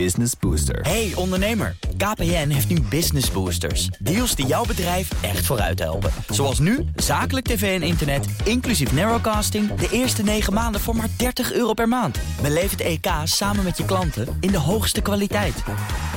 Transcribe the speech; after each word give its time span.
Business 0.00 0.32
Booster. 0.40 0.80
Hey 0.80 1.12
ondernemer, 1.14 1.76
KPN 1.96 2.48
heeft 2.48 2.68
nu 2.68 2.80
Business 2.80 3.30
Boosters. 3.30 3.86
Deals 3.86 4.34
die 4.34 4.46
jouw 4.46 4.64
bedrijf 4.64 5.22
echt 5.22 5.46
vooruit 5.46 5.78
helpen. 5.78 6.10
Zoals 6.28 6.58
nu, 6.58 6.84
zakelijk 6.96 7.46
tv 7.46 7.80
en 7.80 7.86
internet, 7.86 8.26
inclusief 8.44 8.92
narrowcasting... 8.92 9.74
de 9.74 9.88
eerste 9.90 10.22
9 10.22 10.52
maanden 10.52 10.80
voor 10.80 10.96
maar 10.96 11.08
30 11.16 11.52
euro 11.52 11.72
per 11.72 11.88
maand. 11.88 12.18
Beleef 12.42 12.70
het 12.70 12.80
EK 12.80 13.06
samen 13.24 13.64
met 13.64 13.76
je 13.76 13.84
klanten 13.84 14.36
in 14.40 14.50
de 14.50 14.58
hoogste 14.58 15.00
kwaliteit. 15.00 15.62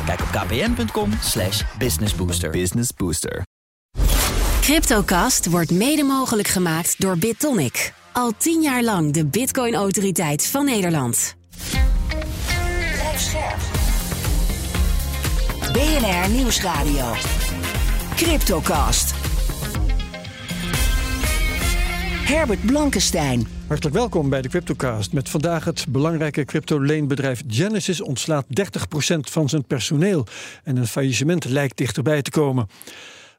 Kijk 0.06 0.22
op 0.22 0.28
kpn.com 0.28 1.12
slash 1.22 1.64
businessbooster. 1.78 2.50
Business 2.50 2.90
Booster. 2.96 3.46
Cryptocast 4.62 5.50
wordt 5.50 5.72
mede 5.72 6.04
mogelijk 6.04 6.48
gemaakt 6.48 7.02
door 7.02 7.18
BitTonic. 7.18 7.94
Al 8.12 8.32
tien 8.38 8.62
jaar 8.62 8.84
lang 8.84 9.14
de 9.14 9.26
Bitcoin-autoriteit 9.26 10.48
van 10.48 10.66
Nederland. 10.66 11.36
BNR 15.78 16.30
Nieuwsradio. 16.30 17.14
Cryptocast. 18.16 19.14
Herbert 22.26 22.66
Blankenstein. 22.66 23.48
Hartelijk 23.68 23.96
welkom 23.96 24.30
bij 24.30 24.42
de 24.42 24.50
CryptoCast. 24.50 25.14
Met 25.14 25.30
vandaag 25.30 25.66
het 25.66 25.86
belangrijke 25.90 26.46
crypto-leenbedrijf 26.46 27.44
Genesis 27.48 28.02
ontslaat 28.02 28.46
30% 28.46 28.50
van 29.20 29.50
zijn 29.50 29.64
personeel. 29.64 30.26
En 30.64 30.78
een 30.78 30.88
faillissement 30.88 31.46
lijkt 31.46 31.78
dichterbij 31.78 32.22
te 32.22 32.32
komen. 32.32 32.68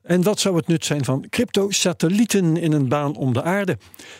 En 0.09 0.23
wat 0.23 0.41
zou 0.41 0.57
het 0.57 0.67
nut 0.67 0.85
zijn 0.85 1.05
van 1.05 1.27
crypto-satellieten 1.31 2.57
in 2.57 2.73
een 2.73 2.89
baan 2.89 3.17
om 3.17 3.33
de 3.33 3.43
aarde? 3.43 3.79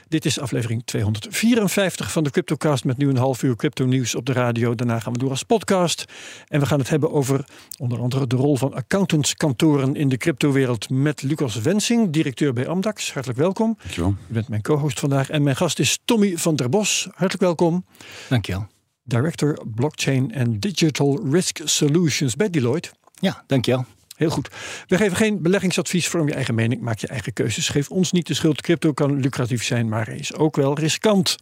Dit 0.09 0.25
is 0.25 0.41
aflevering 0.41 0.83
254 0.85 2.13
van 2.13 2.25
de 2.25 2.31
CryptoCast 2.31 2.85
met 2.85 2.97
nu 2.97 3.09
een 3.09 3.17
half 3.17 3.43
uur 3.43 3.57
crypto-nieuws 3.57 4.15
op 4.15 4.27
de 4.27 4.33
radio. 4.33 4.75
Daarna 4.75 5.01
gaan 5.01 5.13
we 5.13 5.19
door 5.19 5.31
als 5.31 5.43
podcast. 5.43 6.05
En 6.49 6.61
we 6.61 6.67
gaan 6.67 6.79
het 6.79 6.89
hebben 6.89 7.13
over 7.13 7.45
onder 7.79 8.01
andere 8.01 8.27
de 8.27 8.37
rol 8.37 8.57
van 8.57 8.75
accountantskantoren 8.75 9.95
in 9.95 10.09
de 10.09 10.17
cryptowereld 10.17 10.91
met 10.91 11.23
Lucas 11.23 11.55
Wensing, 11.61 12.11
directeur 12.11 12.53
bij 12.53 12.69
Amdax. 12.69 13.13
Hartelijk 13.13 13.41
welkom. 13.41 13.77
Dankjewel. 13.79 14.15
U 14.29 14.33
bent 14.33 14.49
mijn 14.49 14.63
co-host 14.63 15.01
vandaag. 15.01 15.31
En 15.31 15.43
mijn 15.43 15.57
gast 15.57 15.79
is 15.79 15.99
Tommy 16.05 16.37
van 16.37 16.57
der 16.57 16.69
Bos. 16.69 17.09
Hartelijk 17.11 17.41
welkom. 17.41 17.85
Dankjewel. 18.29 18.67
Director 19.03 19.59
Blockchain 19.75 20.35
and 20.37 20.63
Digital 20.63 21.21
Risk 21.31 21.61
Solutions 21.65 22.37
bij 22.37 22.51
Deloitte. 22.51 22.91
Ja, 23.15 23.45
dankjewel. 23.47 23.85
Heel 24.19 24.31
goed. 24.31 24.49
We 24.87 24.97
geven 24.97 25.17
geen 25.17 25.43
beleggingsadvies. 25.43 26.09
Vorm 26.09 26.29
je 26.29 26.35
eigen 26.35 26.55
mening. 26.55 26.81
Maak 26.81 26.99
je 26.99 27.07
eigen 27.07 27.33
keuzes. 27.33 27.69
Geef 27.69 27.91
ons 27.91 28.13
niet 28.13 28.27
de 28.27 28.35
schuld. 28.35 28.61
Crypto 28.61 28.93
kan 28.93 29.21
lucratief 29.21 29.65
zijn, 29.65 29.89
maar 29.89 30.09
is 30.09 30.35
ook 30.35 30.57
wel 30.57 30.79
riskant. 30.79 31.37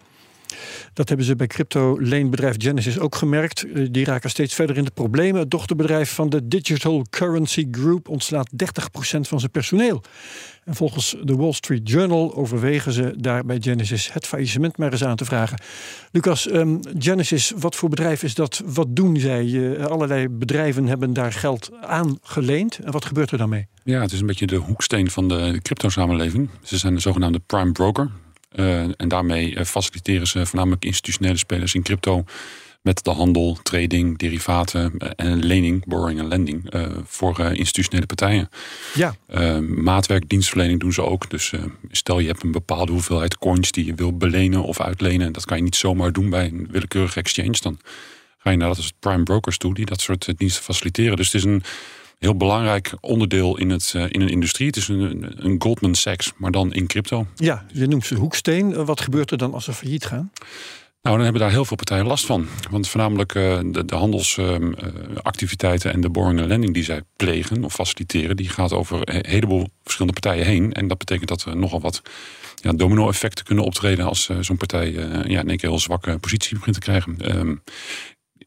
Dat 0.92 1.08
hebben 1.08 1.27
ze 1.27 1.36
bij 1.36 1.47
crypto-leenbedrijf 1.47 2.55
Genesis 2.58 2.98
ook 2.98 3.14
gemerkt. 3.14 3.64
Eh, 3.64 3.86
Die 3.91 4.05
raken 4.05 4.30
steeds 4.30 4.55
verder 4.55 4.77
in 4.77 4.84
de 4.84 4.91
problemen. 4.91 5.41
Het 5.41 5.50
dochterbedrijf 5.50 6.12
van 6.14 6.28
de 6.28 6.48
Digital 6.48 7.06
Currency 7.11 7.66
Group 7.70 8.08
ontslaat 8.08 8.48
30% 8.56 9.28
van 9.28 9.38
zijn 9.41 9.50
personeel. 9.50 10.03
En 10.64 10.75
volgens 10.75 11.16
de 11.22 11.36
Wall 11.36 11.53
Street 11.53 11.88
Journal 11.88 12.34
overwegen 12.34 12.92
ze 12.92 13.14
daar 13.16 13.44
bij 13.44 13.56
Genesis 13.61 14.12
het 14.12 14.27
faillissement 14.27 14.78
maar 14.78 14.92
eens 14.92 15.05
aan 15.05 15.16
te 15.16 15.25
vragen. 15.25 15.58
Lucas, 16.11 16.48
ehm, 16.48 16.77
Genesis, 16.98 17.53
wat 17.56 17.77
voor 17.77 17.88
bedrijf 17.88 18.22
is 18.22 18.34
dat? 18.34 18.62
Wat 18.66 18.97
doen 18.97 19.16
zij? 19.16 19.75
Eh, 19.77 19.84
allerlei 19.84 20.28
bedrijven 20.28 20.86
hebben 20.86 21.12
daar 21.12 21.33
geld 21.33 21.70
aan 21.81 22.19
geleend. 22.22 22.78
En 22.78 22.92
wat 22.92 23.05
gebeurt 23.05 23.31
er 23.31 23.38
dan 23.38 23.48
mee? 23.48 23.66
Ja, 23.84 24.00
het 24.00 24.12
is 24.12 24.20
een 24.20 24.27
beetje 24.27 24.47
de 24.47 24.56
hoeksteen 24.56 25.10
van 25.10 25.28
de 25.28 25.58
crypto-samenleving. 25.62 26.48
Ze 26.62 26.78
zijn 26.78 26.94
de 26.94 27.00
zogenaamde 27.00 27.41
prime 27.47 27.72
broker. 27.72 28.10
Uh, 28.56 28.80
en 28.80 29.08
daarmee 29.08 29.54
uh, 29.54 29.64
faciliteren 29.64 30.26
ze 30.26 30.46
voornamelijk 30.46 30.84
institutionele 30.84 31.38
spelers 31.38 31.74
in 31.74 31.82
crypto 31.82 32.24
met 32.82 33.04
de 33.04 33.10
handel, 33.10 33.58
trading, 33.62 34.18
derivaten 34.18 34.92
uh, 34.98 35.08
en 35.16 35.44
lening, 35.44 35.84
borrowing 35.84 36.18
en 36.18 36.28
lending 36.28 36.72
voor 37.06 37.40
institutionele 37.40 38.06
partijen. 38.06 38.48
Ja. 38.94 39.14
maatwerk, 39.60 40.28
dienstverlening 40.28 40.80
doen 40.80 40.92
ze 40.92 41.02
ook. 41.02 41.30
Dus 41.30 41.52
stel 41.90 42.18
je 42.18 42.26
hebt 42.26 42.42
een 42.42 42.52
bepaalde 42.52 42.92
hoeveelheid 42.92 43.38
coins 43.38 43.70
die 43.70 43.84
je 43.84 43.94
wil 43.94 44.16
belenen 44.16 44.62
of 44.62 44.81
uitlenen. 44.81 45.26
En 45.26 45.32
dat 45.32 45.44
kan 45.44 45.56
je 45.56 45.62
niet 45.62 45.76
zomaar 45.76 46.12
doen 46.12 46.31
bij 46.31 46.47
een 46.47 46.69
willekeurige 46.70 47.20
exchange. 47.20 47.56
Dan 47.60 47.78
ga 48.38 48.50
je 48.50 48.56
naar 48.56 48.69
dat 48.69 48.76
soort 48.76 49.00
prime 49.00 49.22
brokers 49.22 49.58
toe 49.58 49.75
die 49.75 49.86
dat 49.86 50.00
soort 50.00 50.32
diensten 50.36 50.62
faciliteren. 50.62 51.16
Dus 51.16 51.32
het 51.32 51.34
is 51.34 51.44
een 51.44 51.62
heel 52.19 52.37
belangrijk 52.37 52.93
onderdeel 53.00 53.59
in, 53.59 53.71
het, 53.71 53.93
uh, 53.97 54.04
in 54.09 54.21
een 54.21 54.28
industrie. 54.28 54.66
Het 54.66 54.77
is 54.77 54.88
een, 54.88 55.44
een, 55.44 55.56
Goldman 55.59 55.94
Sachs, 55.94 56.32
maar 56.37 56.50
dan 56.50 56.72
in 56.72 56.87
crypto. 56.87 57.27
Ja, 57.34 57.66
je 57.72 57.87
noemt 57.87 58.06
ze 58.06 58.15
hoeksteen. 58.15 58.84
Wat 58.84 59.00
gebeurt 59.00 59.31
er 59.31 59.38
dan 59.38 59.54
als 59.54 59.65
ze 59.65 59.72
failliet 59.72 60.04
gaan? 60.04 60.31
Nou, 61.03 61.19
dan 61.19 61.26
hebben 61.26 61.43
daar 61.43 61.50
heel 61.53 61.65
veel 61.65 61.76
partijen 61.76 62.06
last 62.06 62.26
van. 62.26 62.47
Want 62.71 62.88
voornamelijk 62.88 63.34
uh, 63.34 63.59
de, 63.65 63.84
de 63.84 63.94
handelsactiviteiten 63.94 65.88
uh, 65.88 65.94
en 65.94 66.00
de 66.00 66.10
borrowing 66.10 66.41
en 66.41 66.49
lending 66.49 66.75
die 66.75 66.84
zij 66.84 67.03
plegen 67.16 67.65
of 67.65 67.75
faciliteren, 67.75 68.37
die 68.37 68.49
gaat 68.49 68.72
over 68.72 69.15
een 69.15 69.25
heleboel 69.28 69.69
verschillende 69.82 70.21
partijen 70.21 70.47
heen. 70.47 70.72
En 70.72 70.88
dat 70.88 70.99
betekent 70.99 71.28
dat 71.28 71.44
er 71.44 71.56
nogal 71.56 71.81
wat 71.81 72.03
ja, 72.55 72.72
domino-effecten 72.72 73.44
kunnen 73.44 73.65
optreden 73.65 74.06
als 74.06 74.28
uh, 74.28 74.37
zo'n 74.41 74.56
partij 74.56 74.93
ja, 74.93 75.41
in 75.41 75.49
één 75.49 75.56
keer 75.56 75.69
heel 75.69 75.78
zwakke 75.78 76.19
positie 76.19 76.56
begint 76.56 76.75
te 76.75 76.81
krijgen. 76.81 77.37
Um, 77.37 77.62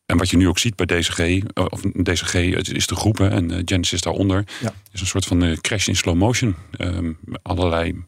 en 0.10 0.18
wat 0.18 0.30
je 0.30 0.38
nu 0.38 0.48
ook 0.48 0.60
ziet 0.60 0.76
bij 0.76 0.86
DCG, 0.86 1.42
of 1.54 1.82
DCG 1.82 2.34
is 2.74 2.88
de 2.88 2.96
groepen 2.96 3.32
en 3.32 3.52
uh, 3.52 3.58
Genesis 3.66 4.02
daaronder, 4.02 4.44
ja. 4.62 4.74
is 4.92 5.02
een 5.02 5.08
soort 5.08 5.26
van 5.26 5.44
uh, 5.44 5.58
crash 5.58 5.88
in 5.88 5.96
slow 5.96 6.16
motion. 6.16 6.56
Um, 6.78 7.18
allerlei 7.42 8.04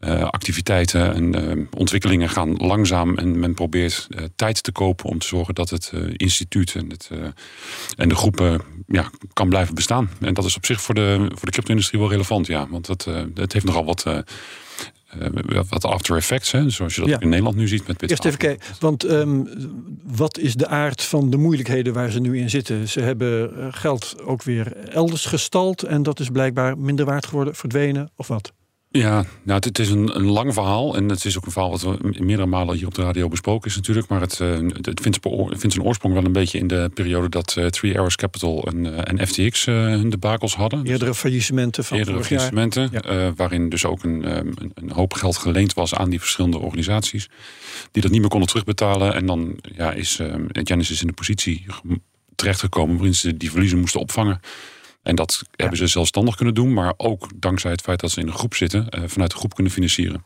uh, 0.00 0.22
activiteiten 0.22 1.14
en 1.14 1.68
ontwikkelingen 1.76 2.28
gaan 2.28 2.56
langzaam 2.56 3.18
en 3.18 3.38
men 3.38 3.54
probeert 3.54 4.08
tijd 4.36 4.62
te 4.62 4.72
kopen 4.72 5.08
om 5.08 5.18
te 5.18 5.26
zorgen 5.26 5.54
dat 5.54 5.70
het 5.70 5.92
instituut 6.16 6.74
en, 6.74 6.90
het, 6.90 7.10
en 7.96 8.08
de 8.08 8.14
groepen 8.14 8.60
ja, 8.86 9.10
kan 9.32 9.48
blijven 9.48 9.74
bestaan. 9.74 10.10
En 10.20 10.34
dat 10.34 10.44
is 10.44 10.56
op 10.56 10.66
zich 10.66 10.80
voor 10.80 10.94
de, 10.94 11.16
voor 11.18 11.46
de 11.46 11.50
crypto-industrie 11.50 12.00
wel 12.00 12.10
relevant, 12.10 12.46
ja, 12.46 12.68
want 12.68 12.86
het, 12.86 13.04
het 13.34 13.52
heeft 13.52 13.64
nogal 13.64 13.84
wat 13.84 14.06
uh, 15.18 15.60
wat 15.68 15.84
after 15.84 16.16
effects, 16.16 16.52
hè, 16.52 16.70
zoals 16.70 16.94
je 16.94 17.00
dat 17.00 17.10
Ja. 17.10 17.20
in 17.20 17.28
Nederland 17.28 17.56
nu 17.56 17.68
ziet 17.68 17.86
met 17.86 17.98
Bitcoin. 17.98 18.10
Eerst 18.10 18.24
even 18.24 18.38
kijken, 18.38 18.66
want 18.80 19.04
ehm, 19.04 19.42
wat 20.04 20.38
is 20.38 20.54
de 20.54 20.66
aard 20.66 21.02
van 21.02 21.30
de 21.30 21.36
moeilijkheden 21.36 21.92
waar 21.92 22.10
ze 22.10 22.20
nu 22.20 22.38
in 22.38 22.50
zitten? 22.50 22.88
Ze 22.88 23.00
hebben 23.00 23.56
eh, 23.58 23.66
geld 23.70 24.16
ook 24.24 24.42
weer 24.42 24.76
elders 24.88 25.24
gestald 25.24 25.82
en 25.82 26.02
dat 26.02 26.20
is 26.20 26.28
blijkbaar 26.28 26.78
minder 26.78 27.04
waard 27.04 27.26
geworden, 27.26 27.54
verdwenen 27.54 28.10
of 28.16 28.28
wat? 28.28 28.52
Ja, 28.92 29.24
nou, 29.42 29.56
het, 29.56 29.64
het 29.64 29.78
is 29.78 29.90
een, 29.90 30.16
een 30.16 30.26
lang 30.26 30.54
verhaal. 30.54 30.96
En 30.96 31.08
het 31.08 31.24
is 31.24 31.36
ook 31.36 31.46
een 31.46 31.52
verhaal 31.52 31.70
wat 31.70 31.82
we 31.82 31.96
meerdere 32.18 32.48
malen 32.48 32.76
hier 32.76 32.86
op 32.86 32.94
de 32.94 33.02
radio 33.02 33.28
besproken 33.28 33.70
is 33.70 33.76
natuurlijk. 33.76 34.08
Maar 34.08 34.20
het, 34.20 34.38
uh, 34.42 34.68
het 34.80 35.00
vindt, 35.00 35.18
vindt 35.22 35.72
zijn 35.72 35.82
oorsprong 35.84 36.14
wel 36.14 36.24
een 36.24 36.32
beetje 36.32 36.58
in 36.58 36.66
de 36.66 36.90
periode 36.94 37.28
dat 37.28 37.56
uh, 37.58 37.66
Three 37.66 37.96
Arrows 37.96 38.16
Capital 38.16 38.64
en, 38.64 38.84
uh, 38.84 38.98
en 39.04 39.26
FTX 39.26 39.64
hun 39.64 40.10
debakels 40.10 40.54
hadden. 40.54 40.86
Eerdere 40.86 41.14
faillissementen 41.14 41.84
van 41.84 41.96
Eerdere 41.96 42.16
vorig 42.16 42.30
jaar. 42.30 42.40
faillissementen, 42.40 42.90
ja. 42.92 43.32
waarin 43.34 43.68
dus 43.68 43.84
ook 43.84 44.02
een, 44.02 44.36
een, 44.36 44.72
een, 44.74 44.90
hoop 44.90 45.12
geld 45.12 45.36
geleend 45.36 45.74
was 45.74 45.94
aan 45.94 46.10
die 46.10 46.20
verschillende 46.20 46.58
organisaties. 46.58 47.28
Die 47.92 48.02
dat 48.02 48.10
niet 48.10 48.20
meer 48.20 48.30
konden 48.30 48.48
terugbetalen. 48.48 49.14
En 49.14 49.26
dan 49.26 49.58
ja, 49.76 49.92
is 49.92 50.20
Genesis 50.52 51.00
in 51.00 51.06
de 51.06 51.12
positie 51.12 51.66
terechtgekomen 52.34 52.96
waarin 52.96 53.14
ze 53.14 53.36
die 53.36 53.50
verliezen 53.50 53.78
moesten 53.78 54.00
opvangen. 54.00 54.40
En 55.02 55.14
dat 55.14 55.38
ja. 55.40 55.48
hebben 55.56 55.78
ze 55.78 55.86
zelfstandig 55.86 56.36
kunnen 56.36 56.54
doen, 56.54 56.72
maar 56.72 56.94
ook 56.96 57.28
dankzij 57.36 57.70
het 57.70 57.80
feit 57.80 58.00
dat 58.00 58.10
ze 58.10 58.20
in 58.20 58.26
een 58.26 58.32
groep 58.32 58.54
zitten, 58.54 58.86
uh, 58.90 59.02
vanuit 59.06 59.30
de 59.30 59.36
groep 59.36 59.54
kunnen 59.54 59.72
financieren. 59.72 60.24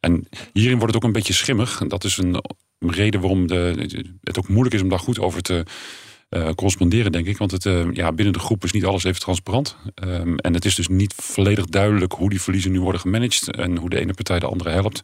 En 0.00 0.28
hierin 0.52 0.78
wordt 0.78 0.94
het 0.94 0.96
ook 0.96 1.08
een 1.08 1.16
beetje 1.16 1.32
schimmig. 1.32 1.80
En 1.80 1.88
dat 1.88 2.04
is 2.04 2.16
een 2.16 2.42
reden 2.78 3.20
waarom 3.20 3.46
de, 3.46 4.06
het 4.22 4.38
ook 4.38 4.48
moeilijk 4.48 4.74
is 4.74 4.82
om 4.82 4.88
daar 4.88 4.98
goed 4.98 5.18
over 5.18 5.42
te 5.42 5.64
uh, 6.30 6.48
corresponderen, 6.54 7.12
denk 7.12 7.26
ik. 7.26 7.38
Want 7.38 7.50
het, 7.50 7.64
uh, 7.64 7.92
ja, 7.92 8.12
binnen 8.12 8.32
de 8.34 8.38
groep 8.38 8.64
is 8.64 8.72
niet 8.72 8.84
alles 8.84 9.04
even 9.04 9.20
transparant. 9.20 9.76
Um, 10.04 10.38
en 10.38 10.54
het 10.54 10.64
is 10.64 10.74
dus 10.74 10.88
niet 10.88 11.14
volledig 11.16 11.66
duidelijk 11.66 12.12
hoe 12.12 12.30
die 12.30 12.40
verliezen 12.40 12.72
nu 12.72 12.80
worden 12.80 13.00
gemanaged 13.00 13.56
en 13.56 13.76
hoe 13.76 13.90
de 13.90 14.00
ene 14.00 14.14
partij 14.14 14.38
de 14.38 14.46
andere 14.46 14.70
helpt. 14.70 15.02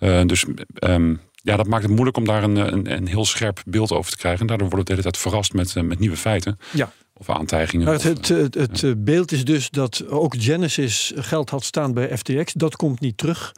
Uh, 0.00 0.24
dus 0.26 0.44
um, 0.80 1.20
ja, 1.34 1.56
dat 1.56 1.66
maakt 1.66 1.82
het 1.82 1.92
moeilijk 1.92 2.16
om 2.16 2.24
daar 2.24 2.42
een, 2.42 2.56
een, 2.56 2.92
een, 2.92 3.06
heel 3.06 3.24
scherp 3.24 3.62
beeld 3.66 3.92
over 3.92 4.10
te 4.10 4.16
krijgen. 4.16 4.40
En 4.40 4.46
daardoor 4.46 4.68
wordt 4.68 4.88
het 4.88 4.96
de 4.96 5.02
hele 5.02 5.12
tijd 5.12 5.22
verrast 5.22 5.52
met, 5.52 5.88
met 5.88 5.98
nieuwe 5.98 6.16
feiten. 6.16 6.58
Ja. 6.72 6.92
Of 7.28 7.30
aantijgingen. 7.30 7.86
Maar 7.86 7.94
het, 8.02 8.28
het, 8.28 8.54
het, 8.54 8.80
het 8.80 9.04
beeld 9.04 9.32
is 9.32 9.44
dus 9.44 9.70
dat 9.70 10.08
ook 10.08 10.34
Genesis 10.38 11.12
geld 11.16 11.50
had 11.50 11.64
staan 11.64 11.94
bij 11.94 12.16
FTX. 12.18 12.52
Dat 12.52 12.76
komt 12.76 13.00
niet 13.00 13.18
terug. 13.18 13.52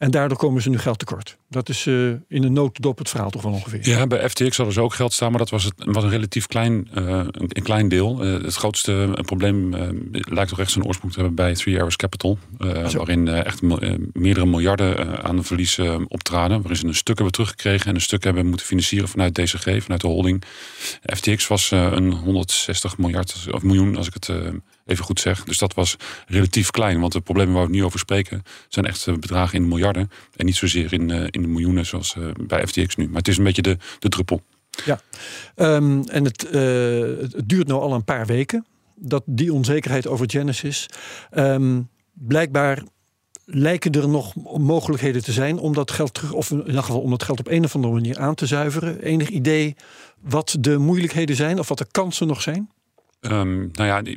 En 0.00 0.10
daardoor 0.10 0.38
komen 0.38 0.62
ze 0.62 0.70
nu 0.70 0.78
geld 0.78 0.98
tekort. 0.98 1.36
Dat 1.48 1.68
is 1.68 1.86
uh, 1.86 2.14
in 2.28 2.42
een 2.44 2.52
notendop 2.52 2.98
het 2.98 3.08
verhaal 3.08 3.30
toch 3.30 3.42
wel 3.42 3.52
ongeveer. 3.52 3.88
Ja, 3.88 4.06
bij 4.06 4.28
FTX 4.28 4.56
hadden 4.56 4.74
ze 4.74 4.80
ook 4.80 4.94
geld 4.94 5.12
staan, 5.12 5.30
maar 5.30 5.38
dat 5.38 5.50
was, 5.50 5.64
het, 5.64 5.74
was 5.76 6.04
een 6.04 6.10
relatief 6.10 6.46
klein, 6.46 6.88
uh, 6.94 7.04
een, 7.04 7.30
een, 7.32 7.62
klein 7.62 7.88
deel. 7.88 8.26
Uh, 8.26 8.42
het 8.42 8.54
grootste 8.54 9.18
probleem 9.22 9.74
lijkt 10.10 10.50
toch 10.50 10.60
echt 10.60 10.70
zijn 10.70 10.84
oorsprong 10.84 11.12
te 11.12 11.18
hebben 11.18 11.36
bij 11.36 11.54
Three 11.54 11.76
Arrows 11.76 11.96
Capital. 11.96 12.38
waarin 12.92 13.28
echt 13.28 13.62
meerdere 14.12 14.46
miljarden 14.46 15.22
aan 15.24 15.36
de 15.36 15.42
verlies 15.42 15.78
optraden. 16.08 16.56
Waarin 16.58 16.76
ze 16.76 16.86
een 16.86 16.94
stuk 16.94 17.14
hebben 17.14 17.34
teruggekregen 17.34 17.86
en 17.86 17.94
een 17.94 18.00
stuk 18.00 18.24
hebben 18.24 18.46
moeten 18.46 18.66
financieren 18.66 19.08
vanuit 19.08 19.34
DCG, 19.34 19.82
vanuit 19.82 20.00
de 20.00 20.06
holding. 20.06 20.42
FTX 21.02 21.46
was 21.46 21.70
een 21.70 22.12
160 22.12 22.98
miljard 22.98 23.46
of 23.50 23.62
miljoen, 23.62 23.96
als 23.96 24.06
ik 24.06 24.14
het 24.14 24.30
even 24.86 25.04
goed 25.04 25.20
zeg. 25.20 25.44
Dus 25.44 25.58
dat 25.58 25.74
was 25.74 25.96
relatief 26.26 26.70
klein. 26.70 27.00
Want 27.00 27.12
de 27.12 27.20
problemen 27.20 27.54
waar 27.54 27.66
we 27.66 27.70
nu 27.70 27.84
over 27.84 27.98
spreken 27.98 28.42
zijn 28.68 28.86
echt 28.86 29.20
bedragen 29.20 29.58
in 29.58 29.68
miljarden. 29.68 30.10
En 30.36 30.46
niet 30.46 30.56
zozeer 30.56 30.92
in, 30.92 31.08
uh, 31.08 31.26
in 31.30 31.42
de 31.42 31.48
miljoenen 31.48 31.86
zoals 31.86 32.14
uh, 32.18 32.26
bij 32.46 32.66
FTX 32.66 32.96
nu. 32.96 33.06
Maar 33.06 33.18
het 33.18 33.28
is 33.28 33.38
een 33.38 33.44
beetje 33.44 33.62
de, 33.62 33.76
de 33.98 34.08
druppel. 34.08 34.42
Ja, 34.84 35.00
um, 35.56 36.02
en 36.04 36.24
het, 36.24 36.40
het 37.32 37.48
duurt 37.48 37.66
nu 37.66 37.74
al 37.74 37.92
een 37.92 38.04
paar 38.04 38.26
weken. 38.26 38.66
Dat 38.96 39.22
die 39.26 39.52
onzekerheid 39.52 40.06
over 40.06 40.30
Genesis. 40.30 40.86
Um, 41.32 41.88
blijkbaar 42.12 42.82
lijken 43.52 43.92
er 43.92 44.08
nog 44.08 44.34
mogelijkheden 44.58 45.24
te 45.24 45.32
zijn 45.32 45.58
om 45.58 45.74
dat 45.74 45.90
geld 45.90 46.14
terug, 46.14 46.32
of 46.32 46.50
in 46.50 46.66
ieder 46.66 46.82
geval 46.82 47.00
om 47.00 47.10
dat 47.10 47.22
geld 47.22 47.38
op 47.38 47.48
een 47.48 47.64
of 47.64 47.74
andere 47.74 47.92
manier 47.92 48.18
aan 48.18 48.34
te 48.34 48.46
zuiveren. 48.46 49.02
Enig 49.02 49.28
idee 49.28 49.76
wat 50.20 50.56
de 50.60 50.78
moeilijkheden 50.78 51.36
zijn 51.36 51.58
of 51.58 51.68
wat 51.68 51.78
de 51.78 51.86
kansen 51.90 52.26
nog 52.26 52.42
zijn? 52.42 52.70
Um, 53.20 53.70
nou 53.72 53.86
ja, 53.88 54.16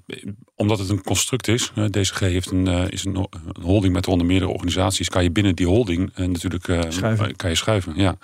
omdat 0.55 0.79
het 0.79 0.89
een 0.89 1.03
construct 1.03 1.47
is. 1.47 1.71
Uh, 1.77 1.85
DCG 1.85 2.19
heeft 2.19 2.51
een, 2.51 2.67
uh, 2.67 2.83
is 2.89 3.05
een, 3.05 3.15
een, 3.15 3.61
holding 3.61 3.93
met 3.93 4.07
onder 4.07 4.27
meerdere 4.27 4.51
organisaties. 4.51 5.09
Kan 5.09 5.23
je 5.23 5.31
binnen 5.31 5.55
die 5.55 5.67
holding 5.67 6.11
uh, 6.17 6.27
natuurlijk 6.27 6.85
schuiven. 6.89 7.35
kan 7.35 7.49
je 7.49 7.55
schuiven. 7.55 7.93
Ja. 7.95 8.17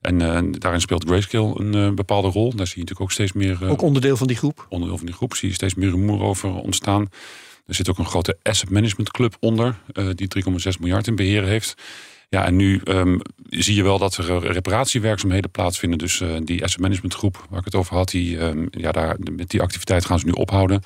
En 0.00 0.18
daarin 0.58 0.80
speelt 0.80 1.04
Grayscale 1.04 1.60
een 1.60 1.94
bepaalde 1.94 2.28
rol. 2.28 2.54
Daar 2.54 2.66
zie 2.66 2.74
je 2.74 2.80
natuurlijk 2.80 3.00
ook 3.00 3.12
steeds 3.12 3.32
meer. 3.32 3.68
ook 3.68 3.82
onderdeel 3.82 4.16
van 4.16 4.26
die 4.26 4.36
groep. 4.36 4.66
Onderdeel 4.68 4.96
van 4.96 5.06
die 5.06 5.14
groep 5.14 5.34
zie 5.34 5.48
je 5.48 5.54
steeds 5.54 5.74
meer 5.74 5.90
rumoer 5.90 6.22
over 6.22 6.54
ontstaan. 6.54 7.08
Er 7.66 7.74
zit 7.74 7.90
ook 7.90 7.98
een 7.98 8.06
grote 8.06 8.38
asset 8.42 8.70
management 8.70 9.10
club 9.10 9.36
onder, 9.40 9.78
die 10.14 10.28
3,6 10.44 10.80
miljard 10.80 11.06
in 11.06 11.16
beheer 11.16 11.44
heeft. 11.44 11.74
Ja, 12.32 12.46
en 12.46 12.56
nu 12.56 12.80
um, 12.84 13.20
zie 13.48 13.74
je 13.74 13.82
wel 13.82 13.98
dat 13.98 14.16
er 14.16 14.52
reparatiewerkzaamheden 14.52 15.50
plaatsvinden. 15.50 15.98
Dus 15.98 16.20
uh, 16.20 16.36
die 16.44 16.64
asset 16.64 16.80
management 16.80 17.14
groep 17.14 17.46
waar 17.50 17.58
ik 17.58 17.64
het 17.64 17.74
over 17.74 17.96
had, 17.96 18.10
die, 18.10 18.38
um, 18.38 18.68
ja, 18.70 18.92
daar, 18.92 19.16
met 19.32 19.50
die 19.50 19.60
activiteit 19.60 20.04
gaan 20.04 20.18
ze 20.18 20.26
nu 20.26 20.32
ophouden. 20.32 20.82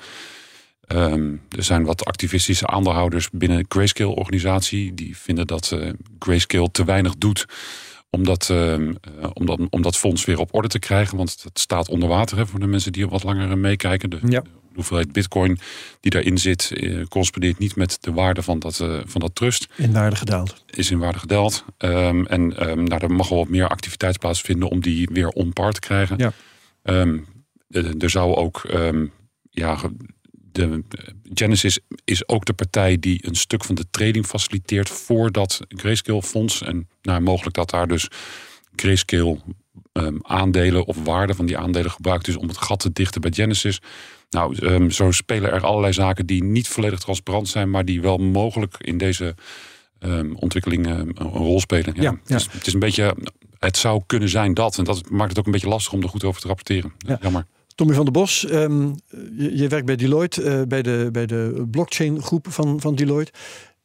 Um, 0.87 1.41
er 1.49 1.63
zijn 1.63 1.83
wat 1.83 2.05
activistische 2.05 2.67
aandeelhouders 2.67 3.29
binnen 3.31 3.57
de 3.57 3.65
Grayscale-organisatie. 3.67 4.93
Die 4.93 5.17
vinden 5.17 5.47
dat 5.47 5.71
uh, 5.73 5.89
Grayscale 6.19 6.71
te 6.71 6.85
weinig 6.85 7.15
doet 7.17 7.45
om 8.09 8.23
dat, 8.23 8.49
uh, 8.51 8.73
om, 9.33 9.67
om 9.69 9.81
dat 9.81 9.97
fonds 9.97 10.25
weer 10.25 10.39
op 10.39 10.53
orde 10.53 10.67
te 10.67 10.79
krijgen. 10.79 11.17
Want 11.17 11.43
het 11.43 11.59
staat 11.59 11.89
onder 11.89 12.09
water 12.09 12.37
hè, 12.37 12.47
voor 12.47 12.59
de 12.59 12.67
mensen 12.67 12.91
die 12.91 13.07
wat 13.07 13.23
langer 13.23 13.57
meekijken. 13.57 14.19
Ja 14.29 14.43
hoeveelheid 14.77 15.11
bitcoin 15.11 15.59
die 15.99 16.11
daarin 16.11 16.37
zit, 16.37 16.71
eh, 16.71 17.03
correspondeert 17.07 17.57
niet 17.57 17.75
met 17.75 17.97
de 18.01 18.13
waarde 18.13 18.43
van 18.43 18.59
dat, 18.59 18.79
uh, 18.79 18.99
van 19.05 19.21
dat 19.21 19.35
trust. 19.35 19.67
In 19.75 19.91
waarde 19.91 20.15
gedaald. 20.15 20.63
Is 20.65 20.91
in 20.91 20.99
waarde 20.99 21.19
gedaald. 21.19 21.65
Um, 21.77 22.25
en 22.25 22.69
um, 22.69 22.83
nou, 22.83 23.01
er 23.03 23.11
mag 23.11 23.29
wel 23.29 23.37
wat 23.37 23.49
meer 23.49 23.67
activiteit 23.67 24.19
plaatsvinden 24.19 24.69
om 24.69 24.81
die 24.81 25.09
weer 25.11 25.27
on 25.27 25.53
par 25.53 25.71
te 25.73 25.79
krijgen. 25.79 26.17
Ja. 26.17 26.31
Um, 26.83 27.25
er 27.99 28.09
zou 28.09 28.35
ook, 28.35 28.61
ja, 29.49 29.77
de 30.31 30.83
Genesis 31.33 31.79
is 32.03 32.27
ook 32.27 32.45
de 32.45 32.53
partij 32.53 32.99
die 32.99 33.27
een 33.27 33.35
stuk 33.35 33.63
van 33.63 33.75
de 33.75 33.85
trading 33.91 34.25
faciliteert 34.25 34.89
voor 34.89 35.31
dat 35.31 35.59
Grayscale 35.67 36.23
fonds. 36.23 36.61
En 36.61 36.89
nou, 37.01 37.21
mogelijk 37.21 37.55
dat 37.55 37.69
daar 37.69 37.87
dus 37.87 38.07
Grayscale 38.75 39.37
aandelen 40.21 40.85
of 40.85 41.03
waarde 41.03 41.35
van 41.35 41.45
die 41.45 41.57
aandelen 41.57 41.91
gebruikt 41.91 42.27
is 42.27 42.35
om 42.35 42.47
het 42.47 42.57
gat 42.57 42.79
te 42.79 42.91
dichten 42.91 43.21
bij 43.21 43.31
Genesis. 43.33 43.79
Nou, 44.29 44.65
um, 44.65 44.91
zo 44.91 45.11
spelen 45.11 45.51
er 45.51 45.65
allerlei 45.65 45.93
zaken 45.93 46.25
die 46.25 46.43
niet 46.43 46.67
volledig 46.67 46.99
transparant 46.99 47.47
zijn, 47.47 47.69
maar 47.69 47.85
die 47.85 48.01
wel 48.01 48.17
mogelijk 48.17 48.75
in 48.77 48.97
deze 48.97 49.35
um, 49.99 50.35
ontwikkeling 50.35 50.87
um, 50.87 51.11
een 51.13 51.27
rol 51.27 51.59
spelen. 51.59 51.93
Ja, 51.95 52.01
ja, 52.01 52.17
Het, 52.23 52.31
is, 52.31 52.47
het, 52.51 52.67
is, 52.67 52.73
een 52.73 52.79
beetje, 52.79 53.15
het 53.59 53.77
zou 53.77 54.01
kunnen 54.05 54.29
zijn 54.29 54.53
dat. 54.53 54.77
En 54.77 54.83
dat 54.83 55.09
maakt 55.09 55.29
het 55.29 55.39
ook 55.39 55.45
een 55.45 55.51
beetje 55.51 55.67
lastig 55.67 55.93
om 55.93 56.01
er 56.01 56.09
goed 56.09 56.23
over 56.23 56.41
te 56.41 56.47
rapporteren. 56.47 56.93
Ja. 56.97 57.17
Jammer. 57.21 57.45
Tommy 57.75 57.93
van 57.93 58.03
der 58.03 58.13
Bos, 58.13 58.41
je, 58.41 59.51
je, 59.53 59.67
werkt 59.67 59.85
bij 59.85 59.95
Deloitte, 59.95 60.43
uh, 60.43 60.61
bij 60.67 60.81
de, 60.81 61.09
bij 61.11 61.25
de 61.25 61.67
blockchain 61.71 62.21
groep 62.21 62.47
van, 62.49 62.81
van 62.81 62.95
Deloitte. 62.95 63.31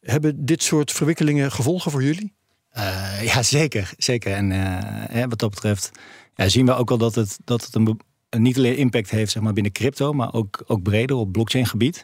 Hebben 0.00 0.44
dit 0.44 0.62
soort 0.62 0.92
verwikkelingen 0.92 1.52
gevolgen 1.52 1.90
voor 1.90 2.02
jullie? 2.02 2.34
Uh, 2.76 3.22
ja, 3.22 3.42
zeker. 3.42 3.92
zeker. 3.96 4.32
En 4.32 4.50
uh, 4.50 5.24
wat 5.28 5.38
dat 5.38 5.50
betreft 5.50 5.90
ja, 6.34 6.48
zien 6.48 6.66
we 6.66 6.74
ook 6.74 6.88
wel 6.88 6.98
dat 6.98 7.14
het, 7.14 7.38
dat 7.44 7.64
het 7.64 7.74
een 7.74 8.00
niet 8.38 8.56
alleen 8.56 8.76
impact 8.76 9.10
heeft 9.10 9.32
zeg 9.32 9.42
maar, 9.42 9.52
binnen 9.52 9.72
crypto, 9.72 10.12
maar 10.12 10.34
ook, 10.34 10.62
ook 10.66 10.82
breder 10.82 11.16
op 11.16 11.32
blockchain 11.32 11.66
gebied. 11.66 12.00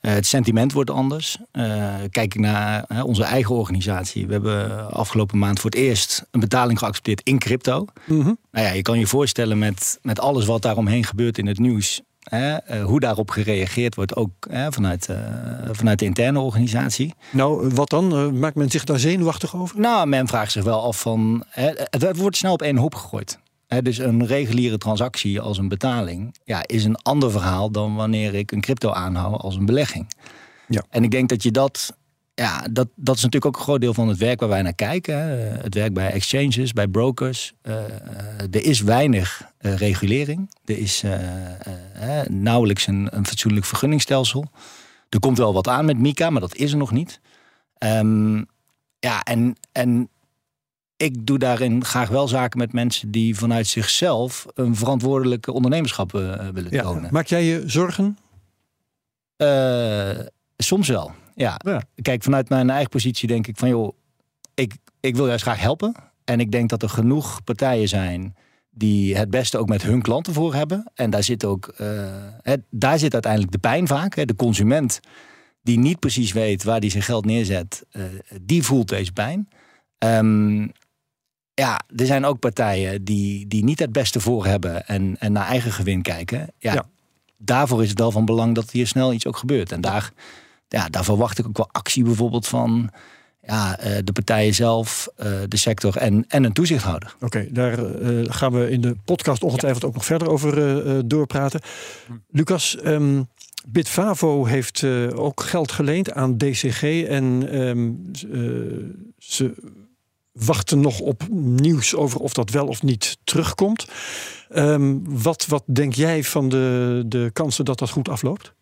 Uh, 0.00 0.12
het 0.12 0.26
sentiment 0.26 0.72
wordt 0.72 0.90
anders. 0.90 1.38
Uh, 1.52 1.94
kijk 2.10 2.34
naar 2.34 2.84
uh, 2.88 3.04
onze 3.04 3.24
eigen 3.24 3.54
organisatie. 3.54 4.26
We 4.26 4.32
hebben 4.32 4.90
afgelopen 4.92 5.38
maand 5.38 5.60
voor 5.60 5.70
het 5.70 5.78
eerst 5.78 6.26
een 6.30 6.40
betaling 6.40 6.78
geaccepteerd 6.78 7.20
in 7.22 7.38
crypto. 7.38 7.86
Mm 8.06 8.20
-hmm. 8.20 8.38
Nou 8.52 8.66
ja, 8.66 8.72
je 8.72 8.82
kan 8.82 8.98
je 8.98 9.06
voorstellen 9.06 9.58
met, 9.58 9.98
met 10.02 10.20
alles 10.20 10.46
wat 10.46 10.62
daaromheen 10.62 11.04
gebeurt 11.04 11.38
in 11.38 11.46
het 11.46 11.58
nieuws. 11.58 12.02
hoe 12.84 13.00
daarop 13.00 13.30
gereageerd 13.30 13.94
wordt, 13.94 14.16
ook 14.16 14.30
vanuit, 14.70 15.08
vanuit 15.70 15.98
de 15.98 16.04
interne 16.04 16.38
organisatie. 16.40 17.14
Nou, 17.30 17.68
wat 17.74 17.90
dan? 17.90 18.38
maakt 18.38 18.54
men 18.54 18.70
zich 18.70 18.84
daar 18.84 18.98
zenuwachtig 18.98 19.56
over? 19.56 19.80
Nou, 19.80 20.06
men 20.06 20.28
vraagt 20.28 20.52
zich 20.52 20.64
wel 20.64 20.82
af 20.82 21.00
van. 21.00 21.44
het 21.90 22.16
wordt 22.16 22.36
snel 22.36 22.52
op 22.52 22.62
één 22.62 22.76
hoop 22.76 22.94
gegooid. 22.94 23.38
He, 23.70 23.82
dus 23.82 23.98
een 23.98 24.26
reguliere 24.26 24.78
transactie 24.78 25.40
als 25.40 25.58
een 25.58 25.68
betaling 25.68 26.36
ja, 26.44 26.62
is 26.66 26.84
een 26.84 26.96
ander 26.96 27.30
verhaal 27.30 27.70
dan 27.70 27.94
wanneer 27.94 28.34
ik 28.34 28.52
een 28.52 28.60
crypto 28.60 28.90
aanhoud 28.90 29.40
als 29.40 29.56
een 29.56 29.66
belegging. 29.66 30.10
Ja. 30.68 30.84
En 30.88 31.04
ik 31.04 31.10
denk 31.10 31.28
dat 31.28 31.42
je 31.42 31.50
dat, 31.50 31.96
ja, 32.34 32.66
dat, 32.70 32.88
dat 32.94 33.16
is 33.16 33.22
natuurlijk 33.22 33.46
ook 33.46 33.56
een 33.56 33.66
groot 33.66 33.80
deel 33.80 33.94
van 33.94 34.08
het 34.08 34.18
werk 34.18 34.40
waar 34.40 34.48
wij 34.48 34.62
naar 34.62 34.74
kijken. 34.74 35.14
Hè. 35.14 35.28
Het 35.62 35.74
werk 35.74 35.92
bij 35.92 36.10
exchanges, 36.10 36.72
bij 36.72 36.88
brokers. 36.88 37.52
Uh, 37.62 37.74
er 38.50 38.64
is 38.64 38.80
weinig 38.80 39.42
uh, 39.60 39.74
regulering. 39.74 40.54
Er 40.64 40.78
is 40.78 41.02
uh, 41.04 42.20
nauwelijks 42.28 42.86
een, 42.86 43.08
een 43.10 43.26
fatsoenlijk 43.26 43.66
vergunningstelsel. 43.66 44.44
Er 45.08 45.20
komt 45.20 45.38
wel 45.38 45.52
wat 45.52 45.68
aan 45.68 45.84
met 45.84 45.98
Mika, 45.98 46.30
maar 46.30 46.40
dat 46.40 46.56
is 46.56 46.72
er 46.72 46.78
nog 46.78 46.90
niet. 46.90 47.20
Um, 47.78 48.46
ja, 48.98 49.22
en, 49.22 49.56
en 49.72 50.08
ik 51.00 51.26
doe 51.26 51.38
daarin 51.38 51.84
graag 51.84 52.08
wel 52.08 52.28
zaken 52.28 52.58
met 52.58 52.72
mensen 52.72 53.10
die 53.10 53.36
vanuit 53.36 53.66
zichzelf 53.66 54.46
een 54.54 54.76
verantwoordelijke 54.76 55.52
ondernemerschap 55.52 56.14
uh, 56.14 56.48
willen 56.52 56.72
ja, 56.72 56.82
tonen. 56.82 57.12
Maak 57.12 57.26
jij 57.26 57.44
je 57.44 57.62
zorgen? 57.66 58.18
Uh, 59.36 60.18
soms 60.56 60.88
wel. 60.88 61.12
Ja. 61.34 61.60
ja. 61.64 61.82
Kijk, 62.02 62.22
vanuit 62.22 62.48
mijn 62.48 62.70
eigen 62.70 62.88
positie 62.88 63.28
denk 63.28 63.46
ik 63.46 63.56
van 63.56 63.68
joh, 63.68 63.96
ik, 64.54 64.74
ik 65.00 65.16
wil 65.16 65.26
juist 65.26 65.42
graag 65.42 65.60
helpen. 65.60 65.94
En 66.24 66.40
ik 66.40 66.52
denk 66.52 66.68
dat 66.68 66.82
er 66.82 66.88
genoeg 66.88 67.44
partijen 67.44 67.88
zijn 67.88 68.34
die 68.70 69.16
het 69.16 69.30
beste 69.30 69.58
ook 69.58 69.68
met 69.68 69.82
hun 69.82 70.02
klanten 70.02 70.32
voor 70.32 70.54
hebben. 70.54 70.90
En 70.94 71.10
daar 71.10 71.24
zit 71.24 71.44
ook, 71.44 71.74
uh, 71.80 71.86
het, 72.42 72.62
daar 72.70 72.98
zit 72.98 73.12
uiteindelijk 73.12 73.52
de 73.52 73.58
pijn 73.58 73.86
vaak. 73.86 74.14
Hè. 74.14 74.24
De 74.24 74.36
consument 74.36 75.00
die 75.62 75.78
niet 75.78 75.98
precies 75.98 76.32
weet 76.32 76.64
waar 76.64 76.80
die 76.80 76.90
zijn 76.90 77.02
geld 77.02 77.24
neerzet, 77.24 77.84
die 78.42 78.62
voelt 78.62 78.88
deze 78.88 79.12
pijn. 79.12 79.48
Um, 80.04 80.72
ja, 81.60 81.80
er 81.96 82.06
zijn 82.06 82.24
ook 82.24 82.38
partijen 82.38 83.04
die, 83.04 83.46
die 83.46 83.64
niet 83.64 83.78
het 83.78 83.92
beste 83.92 84.20
voor 84.20 84.46
hebben 84.46 84.86
en, 84.86 85.16
en 85.18 85.32
naar 85.32 85.46
eigen 85.46 85.72
gewin 85.72 86.02
kijken. 86.02 86.52
Ja, 86.58 86.72
ja, 86.72 86.84
Daarvoor 87.36 87.82
is 87.82 87.88
het 87.88 87.98
wel 87.98 88.10
van 88.10 88.24
belang 88.24 88.54
dat 88.54 88.70
hier 88.70 88.86
snel 88.86 89.12
iets 89.12 89.26
ook 89.26 89.36
gebeurt. 89.36 89.72
En 89.72 89.80
daar, 89.80 90.12
ja, 90.68 90.88
daar 90.88 91.04
verwacht 91.04 91.38
ik 91.38 91.46
ook 91.46 91.56
wel 91.56 91.68
actie 91.72 92.04
bijvoorbeeld 92.04 92.46
van 92.46 92.90
ja, 93.42 93.78
de 94.04 94.12
partijen 94.12 94.54
zelf, 94.54 95.08
de 95.48 95.56
sector 95.56 95.96
en, 95.96 96.24
en 96.28 96.44
een 96.44 96.52
toezichthouder. 96.52 97.14
Oké, 97.14 97.24
okay, 97.24 97.48
daar 97.52 98.02
uh, 98.02 98.24
gaan 98.28 98.52
we 98.52 98.70
in 98.70 98.80
de 98.80 98.96
podcast 99.04 99.42
ongetwijfeld 99.42 99.82
ja. 99.82 99.88
ook 99.88 99.94
nog 99.94 100.04
verder 100.04 100.30
over 100.30 101.08
doorpraten. 101.08 101.60
Lucas, 102.30 102.76
um, 102.84 103.28
Bitfavo 103.68 104.44
heeft 104.44 104.84
ook 105.14 105.42
geld 105.42 105.72
geleend 105.72 106.12
aan 106.12 106.38
DCG 106.38 106.82
en 107.02 107.58
um, 107.60 108.10
ze 109.18 109.54
wachten 110.32 110.80
nog 110.80 111.00
op 111.00 111.22
nieuws 111.30 111.94
over 111.94 112.20
of 112.20 112.32
dat 112.32 112.50
wel 112.50 112.66
of 112.66 112.82
niet 112.82 113.16
terugkomt. 113.24 113.86
Um, 114.54 115.02
wat, 115.22 115.46
wat 115.46 115.62
denk 115.66 115.94
jij 115.94 116.24
van 116.24 116.48
de, 116.48 117.02
de 117.06 117.30
kansen 117.32 117.64
dat 117.64 117.78
dat 117.78 117.90
goed 117.90 118.08
afloopt? 118.08 118.52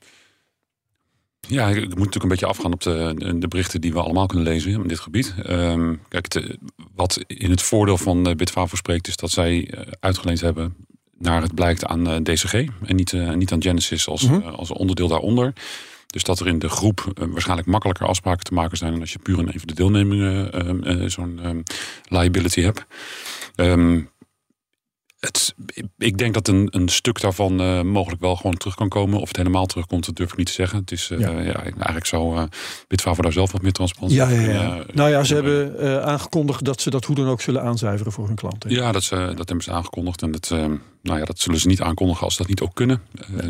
Ja, 1.41 1.69
ik 1.69 1.77
moet 1.77 1.89
natuurlijk 1.89 2.23
een 2.23 2.29
beetje 2.29 2.47
afgaan 2.47 2.73
op 2.73 2.81
de, 2.81 3.35
de 3.39 3.49
berichten 3.49 3.81
die 3.81 3.93
we 3.93 4.03
allemaal 4.03 4.27
kunnen 4.27 4.47
lezen 4.47 4.71
in 4.71 4.89
dit 4.89 5.01
gebied. 5.01 5.35
Um, 5.49 6.01
kijk, 6.09 6.57
wat 6.95 7.25
in 7.27 7.51
het 7.51 7.63
voordeel 7.63 7.99
van 7.99 8.23
Bitfavo 8.37 8.77
spreekt, 8.77 9.09
is 9.09 9.17
dat 9.17 9.31
zij 9.31 9.75
uitgeleend 10.01 10.41
hebben 10.41 10.77
naar 11.19 11.43
het 11.43 11.55
blijkt 11.55 11.85
aan 11.85 12.23
DCG 12.23 12.53
en 12.85 12.97
niet, 12.97 13.13
uh, 13.13 13.33
niet 13.33 13.53
aan 13.53 13.63
Genesis 13.63 14.09
als, 14.09 14.23
Mhm. 14.23 14.35
mm 14.35 14.41
-hmm. 14.41 14.49
uh, 14.49 14.59
als 14.59 14.71
onderdeel 14.71 15.09
daaronder. 15.09 15.53
Dus 16.13 16.23
dat 16.23 16.41
er 16.41 16.47
in 16.47 16.59
de 16.59 16.69
groep 16.69 17.13
uh, 17.15 17.29
waarschijnlijk 17.29 17.69
makkelijker 17.69 18.07
afspraken 18.07 18.45
te 18.45 18.55
maken 18.55 18.77
zijn 18.77 18.93
dan 18.93 19.01
als 19.01 19.13
je 19.13 19.19
puur 19.19 19.39
een 19.39 19.51
even 19.51 19.67
de 19.67 19.75
deelnemingen 19.75 20.51
uh, 21.03 21.09
zo'n 21.09 21.47
um, 21.47 21.63
liability 22.09 22.61
hebt. 22.61 22.87
Um, 23.57 24.11
het, 25.21 25.55
ik 25.99 26.19
denk 26.19 26.35
dat 26.35 26.49
een, 26.49 26.69
een 26.71 26.89
stuk 26.89 27.21
daarvan 27.21 27.61
uh, 27.61 27.83
mogelijk 27.83 28.21
wel 28.21 28.37
gewoon 28.37 28.57
terug 28.57 28.75
kan 28.75 28.89
komen. 28.89 29.21
Of 29.21 29.29
het 29.29 29.37
helemaal 29.37 29.67
terugkomt, 29.67 30.07
dat 30.07 30.17
durf 30.17 30.31
ik 30.31 30.37
niet 30.37 30.47
te 30.47 30.53
zeggen. 30.53 30.79
Het 30.79 30.91
is, 30.93 31.11
uh, 31.11 31.21
ja. 31.21 31.31
ja. 31.31 31.63
eigenlijk 31.63 32.07
zou 32.07 32.37
uh, 32.37 32.43
Bitfavo 32.89 33.23
daar 33.23 33.33
zelf 33.33 33.53
wat 33.53 33.63
meer 33.63 33.73
transparantie 33.73 34.19
ja, 34.19 34.29
ja, 34.29 34.41
ja. 34.41 34.85
nou 34.93 35.11
ja, 35.11 35.25
ze 35.25 35.35
hebben 35.35 36.05
aangekondigd 36.05 36.65
dat 36.65 36.81
ze 36.81 36.91
dat 36.91 37.05
hoe 37.05 37.17
dan 37.17 37.29
ook 37.29 37.41
zullen 37.41 37.63
aanzuiveren 37.63 38.13
voor 38.13 38.27
hun 38.27 38.37
klanten. 38.37 38.71
Ja, 38.71 38.93
dat, 38.93 39.03
ze, 39.03 39.17
dat 39.17 39.49
hebben 39.49 39.63
ze 39.63 39.71
aangekondigd. 39.71 40.23
En 40.23 40.31
dat, 40.31 40.49
nou 41.03 41.19
ja, 41.19 41.25
dat 41.25 41.39
zullen 41.39 41.61
ze 41.61 41.69
niet 41.69 41.81
aankondigen 41.81 42.25
als 42.25 42.35
ze 42.35 42.41
dat 42.41 42.49
niet 42.49 42.61
ook 42.61 42.75
kunnen. 42.75 43.03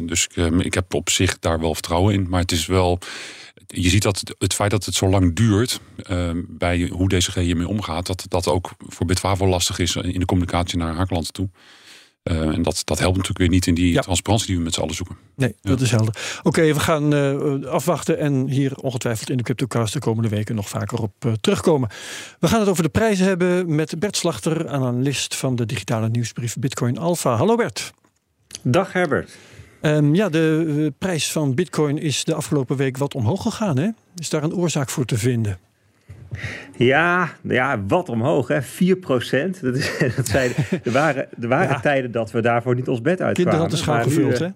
dus 0.02 0.28
ik 0.58 0.74
heb 0.74 0.94
op 0.94 1.10
zich 1.10 1.38
daar 1.38 1.60
wel 1.60 1.74
vertrouwen 1.74 2.14
in. 2.14 2.26
Maar 2.28 2.40
het 2.40 2.52
is 2.52 2.66
wel 2.66 2.98
je 3.66 3.88
ziet 3.88 4.02
dat 4.02 4.22
het 4.38 4.54
feit 4.54 4.70
dat 4.70 4.84
het 4.84 4.94
zo 4.94 5.08
lang 5.08 5.34
duurt 5.36 5.80
uh, 6.10 6.30
bij 6.48 6.88
hoe 6.92 7.08
DCG 7.08 7.34
hiermee 7.34 7.68
omgaat, 7.68 8.06
dat 8.06 8.24
dat 8.28 8.48
ook 8.48 8.70
voor 8.78 9.06
Bitfavo 9.06 9.46
lastig 9.46 9.78
is 9.78 9.96
in 9.96 10.20
de 10.20 10.26
communicatie 10.26 10.78
naar 10.78 10.94
haar 10.94 11.06
klanten 11.06 11.32
toe. 11.32 11.48
Uh, 12.24 12.40
en 12.40 12.62
dat, 12.62 12.80
dat 12.84 12.98
helpt 12.98 13.12
natuurlijk 13.16 13.38
weer 13.38 13.48
niet 13.48 13.66
in 13.66 13.74
die 13.74 13.92
Ja. 13.92 14.00
transparantie 14.00 14.48
die 14.48 14.56
we 14.56 14.62
met 14.62 14.74
z'n 14.74 14.80
allen 14.80 14.94
zoeken. 14.94 15.16
Nee, 15.36 15.54
dat 15.62 15.80
is 15.80 15.90
helder. 15.90 16.40
Oké, 16.42 16.62
we 16.62 16.80
gaan 16.80 17.14
eh, 17.14 17.70
afwachten 17.70 18.18
en 18.18 18.48
hier 18.48 18.76
ongetwijfeld 18.76 19.30
in 19.30 19.36
de 19.36 19.42
CryptoCast 19.42 19.92
de 19.92 19.98
komende 19.98 20.28
weken 20.28 20.54
nog 20.54 20.68
vaker 20.68 20.98
op 20.98 21.12
eh, 21.18 21.32
terugkomen. 21.40 21.88
We 22.40 22.48
gaan 22.48 22.60
het 22.60 22.68
over 22.68 22.82
de 22.82 22.88
prijzen 22.88 23.26
hebben 23.26 23.74
met 23.74 23.98
Bert 23.98 24.16
Slachter, 24.16 24.68
analist 24.68 25.36
van 25.36 25.56
de 25.56 25.66
digitale 25.66 26.08
nieuwsbrief 26.08 26.56
Bitcoin 26.58 26.98
Alpha. 26.98 27.36
Hallo 27.36 27.56
Bert. 27.56 27.92
Dag 28.62 28.92
Herbert. 28.92 29.30
Ehm, 29.80 30.14
ja, 30.14 30.28
de 30.28 30.74
eh, 30.78 30.86
prijs 30.98 31.32
van 31.32 31.54
Bitcoin 31.54 31.98
is 31.98 32.24
de 32.24 32.34
afgelopen 32.34 32.76
week 32.76 32.96
wat 32.96 33.14
omhoog 33.14 33.42
gegaan. 33.42 33.78
Hè? 33.78 33.88
Is 34.16 34.30
daar 34.30 34.42
een 34.42 34.54
oorzaak 34.54 34.88
voor 34.90 35.04
te 35.04 35.18
vinden? 35.18 35.58
Ja, 36.76 37.32
ja 37.42 37.84
wat 37.86 38.08
omhoog, 38.08 38.48
hè? 38.48 38.62
4 38.62 38.96
procent. 38.96 39.60
Dat, 39.60 39.76
is, 39.76 39.90
dat 40.16 40.28
zijn, 40.28 40.50
er 40.84 40.92
waren, 40.92 41.28
er 41.40 41.48
waren 41.48 41.68
Ja. 41.74 41.80
tijden 41.80 42.10
dat 42.10 42.30
we 42.30 42.40
daarvoor 42.40 42.74
niet 42.74 42.88
ons 42.88 43.00
bed 43.00 43.20
uitkwamen. 43.20 43.34
Kinderen 43.34 43.60
had 43.60 43.70
de 43.70 43.76
schaal 43.76 44.02
gevuld, 44.02 44.40
eh, 44.40 44.40
hè? 44.40 44.48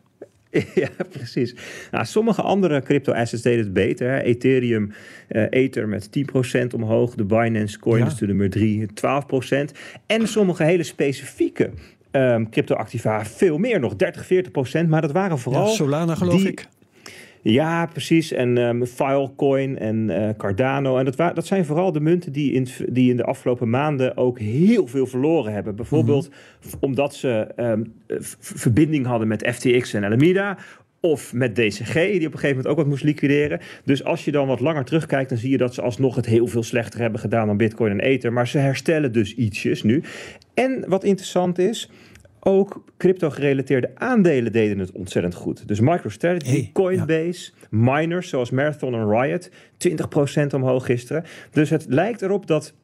Ja, 0.83 0.88
precies. 1.11 1.55
Nou, 1.91 2.05
sommige 2.05 2.43
andere 2.43 2.83
crypto-assets 2.83 3.43
deden 3.43 3.64
het 3.64 3.73
beter. 3.73 4.11
Hè. 4.11 4.21
Ethereum, 4.21 4.93
eh, 5.29 5.45
Ether 5.50 5.88
met 5.88 6.12
10% 6.12 6.75
omhoog. 6.75 7.14
De 7.14 7.25
Binance 7.25 7.79
Coin, 7.79 7.99
Ja. 7.99 8.05
dus 8.05 8.14
de 8.19 8.26
nummer 8.26 8.50
3, 8.50 8.87
12%. 8.95 9.73
En 10.07 10.29
sommige 10.29 10.64
hele 10.64 10.83
specifieke 10.83 11.71
ehm 12.12 12.45
crypto-activa 12.50 13.25
veel 13.25 13.59
meer 13.59 13.81
nog, 13.81 13.97
30, 13.97 14.28
40%. 14.85 14.88
Maar 14.88 15.00
dat 15.00 15.12
waren 15.12 15.38
vooral... 15.38 15.66
Ja, 15.66 15.73
Solana 15.73 16.14
geloof 16.14 16.37
die- 16.40 16.49
ik. 16.49 16.66
Ja, 17.45 17.87
precies. 17.87 18.33
En 18.33 18.59
ehm 18.59 18.85
Filecoin 18.85 19.78
en 19.78 20.11
eh, 20.11 20.28
Cardano. 20.37 20.97
En 20.99 21.04
dat, 21.04 21.16
wa- 21.16 21.33
dat 21.33 21.47
zijn 21.47 21.64
vooral 21.64 21.92
de 21.92 22.00
munten 22.00 22.33
die 22.33 22.52
in, 22.52 22.66
die 22.88 23.11
in 23.11 23.16
de 23.16 23.25
afgelopen 23.25 23.71
maanden 23.71 24.16
ook 24.16 24.38
heel 24.38 24.87
veel 24.87 25.07
verloren 25.07 25.52
hebben. 25.52 25.76
Bijvoorbeeld 25.76 26.31
v- 26.61 26.73
omdat 26.81 27.14
ze 27.14 27.28
ehm, 27.57 27.83
v- 28.09 28.35
verbinding 28.38 29.07
hadden 29.07 29.28
met 29.28 29.49
FTX 29.54 29.92
en 29.92 30.04
Alameda. 30.04 30.59
Of 31.04 31.32
met 31.32 31.54
DCG, 31.54 31.92
die 31.92 32.26
op 32.26 32.32
een 32.32 32.38
gegeven 32.38 32.49
moment 32.49 32.66
ook 32.66 32.76
wat 32.76 32.87
moest 32.87 33.04
liquideren. 33.04 33.61
Dus 33.85 34.04
als 34.04 34.25
je 34.25 34.30
dan 34.30 34.47
wat 34.47 34.61
langer 34.61 34.85
terugkijkt, 34.85 35.28
dan 35.28 35.38
zie 35.38 35.50
je 35.50 35.56
dat 35.56 35.75
ze 35.75 35.82
alsnog 35.82 36.16
het 36.16 36.26
heel 36.26 36.47
veel 36.47 36.62
slechter 36.62 37.00
hebben 37.00 37.21
gedaan 37.21 37.47
dan 37.47 37.56
Bitcoin 37.56 37.92
en 37.92 38.00
Ether. 38.00 38.32
Maar 38.32 38.49
ze 38.49 38.59
herstellen 38.59 39.12
dus 39.12 39.35
ietsjes 39.35 39.82
nu. 39.82 40.02
En 40.54 40.85
wat 40.88 41.04
interessant 41.04 41.59
is, 41.59 41.90
ook 42.40 42.85
crypto-gerelateerde 42.97 43.90
aandelen 43.94 44.52
deden 44.52 44.78
het 44.78 44.92
ontzettend 44.92 45.35
goed. 45.35 45.68
Dus 45.68 45.80
MicroStrategy, 45.80 46.50
Hey, 46.50 46.71
Coinbase, 46.73 47.52
miners 47.71 48.28
zoals 48.28 48.50
Marathon 48.50 48.94
en 48.94 49.11
Riot, 49.11 49.50
20% 49.50 50.54
omhoog 50.54 50.87
gisteren. 50.87 51.25
Dus 51.50 51.71
het 51.71 51.87
lijkt 51.88 52.23
erop 52.23 52.47
dat 52.47 52.75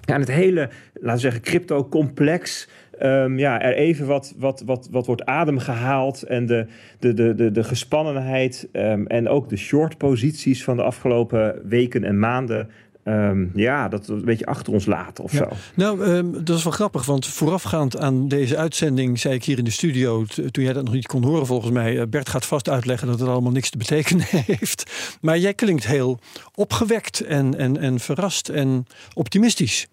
ja, 0.00 0.18
het 0.18 0.30
hele, 0.30 0.70
laten 0.94 1.14
we 1.14 1.18
zeggen, 1.18 1.40
crypto-complex. 1.40 2.68
Ehm, 3.00 3.38
ja, 3.38 3.60
er 3.60 3.74
even 3.74 4.06
wat, 4.06 4.34
wat, 4.38 4.62
wat, 4.66 4.88
wat 4.90 5.06
wordt 5.06 5.24
adem 5.24 5.58
gehaald. 5.58 6.22
En 6.22 6.46
de, 6.46 6.66
de, 6.98 7.14
de, 7.14 7.34
de, 7.34 7.50
de 7.50 7.64
gespannenheid 7.64 8.68
ehm, 8.72 9.04
en 9.06 9.28
ook 9.28 9.48
de 9.48 9.56
short-posities 9.56 10.64
van 10.64 10.76
de 10.76 10.82
afgelopen 10.82 11.60
weken 11.68 12.04
en 12.04 12.18
maanden. 12.18 12.68
ehm, 13.04 13.46
ja, 13.54 13.88
dat 13.88 14.08
een 14.08 14.24
beetje 14.24 14.46
achter 14.46 14.72
ons 14.72 14.86
laten 14.86 15.24
of 15.24 15.32
Ja. 15.32 15.38
zo. 15.38 15.48
Nou, 15.74 15.98
dat 16.42 16.56
is 16.56 16.62
wel 16.64 16.72
grappig, 16.72 17.04
want 17.06 17.26
voorafgaand 17.26 17.98
aan 17.98 18.28
deze 18.28 18.56
uitzending 18.56 19.18
zei 19.18 19.34
ik 19.34 19.44
hier 19.44 19.58
in 19.58 19.64
de 19.64 19.70
studio, 19.70 20.24
toen 20.50 20.64
jij 20.64 20.72
dat 20.72 20.84
nog 20.84 20.94
niet 20.94 21.06
kon 21.06 21.24
horen 21.24 21.46
volgens 21.46 21.70
mij, 21.72 21.98
eh, 22.00 22.06
Bert 22.06 22.28
gaat 22.28 22.46
vast 22.46 22.68
uitleggen 22.68 23.06
dat 23.08 23.20
het 23.20 23.28
allemaal 23.28 23.52
niks 23.52 23.70
te 23.70 23.78
betekenen 23.78 24.24
heeft. 24.46 25.16
Maar 25.20 25.38
jij 25.38 25.54
klinkt 25.54 25.86
heel 25.86 26.18
opgewekt 26.54 27.20
en, 27.20 27.58
en, 27.58 27.76
en 27.76 27.98
verrast 28.00 28.48
en 28.48 28.86
optimistisch. 29.14 29.86